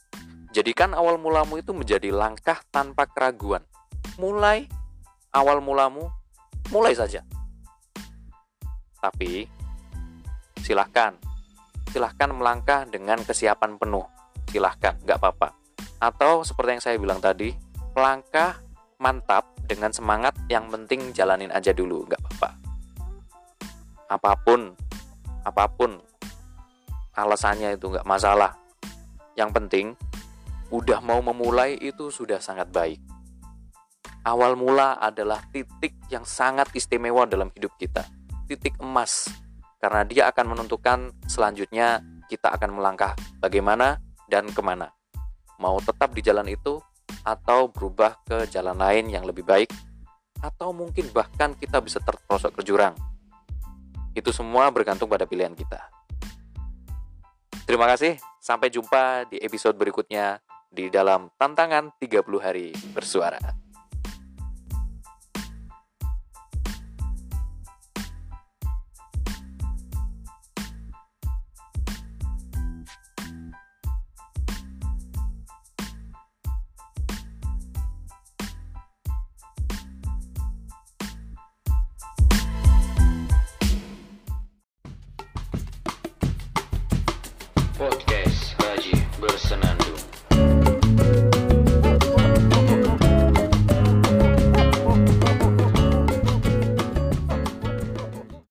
[0.55, 3.67] jadikan awal mulamu itu menjadi langkah tanpa keraguan.
[4.23, 4.71] Mulai
[5.35, 6.07] awal mulamu
[6.73, 7.21] mulai saja.
[9.01, 9.45] Tapi
[10.65, 11.13] silahkan.
[11.93, 14.07] Silahkan melangkah dengan kesiapan penuh.
[14.49, 15.53] Silahkan nggak apa-apa.
[16.01, 17.53] Atau seperti yang saya bilang tadi
[17.93, 18.59] melangkah
[18.97, 22.51] mantap dengan semangat yang penting jalanin aja dulu nggak apa-apa.
[24.09, 24.73] Apa pun
[25.45, 26.01] apa pun
[27.15, 28.57] alasannya itu nggak masalah.
[29.37, 29.87] Yang penting
[30.73, 32.99] udah mau memulai itu sudah sangat baik
[34.25, 38.05] awal mula adalah titik yang sangat istimewa dalam hidup kita
[38.49, 39.29] titik emas
[39.79, 44.89] karena dia akan menentukan selanjutnya kita akan melangkah bagaimana dan ke mana
[45.61, 46.81] mau tetap di jalan itu
[47.25, 49.73] atau berubah ke jalan lain yang lebih baik
[50.45, 52.93] atau mungkin bahkan kita bisa terprosok ke jurang.
[54.13, 55.81] Itu semua bergantung pada pilihan kita.
[57.65, 60.37] Terima kasih, sampai jumpa di episode berikutnya
[60.69, 63.64] di dalam tantangan 30 hari bersuara.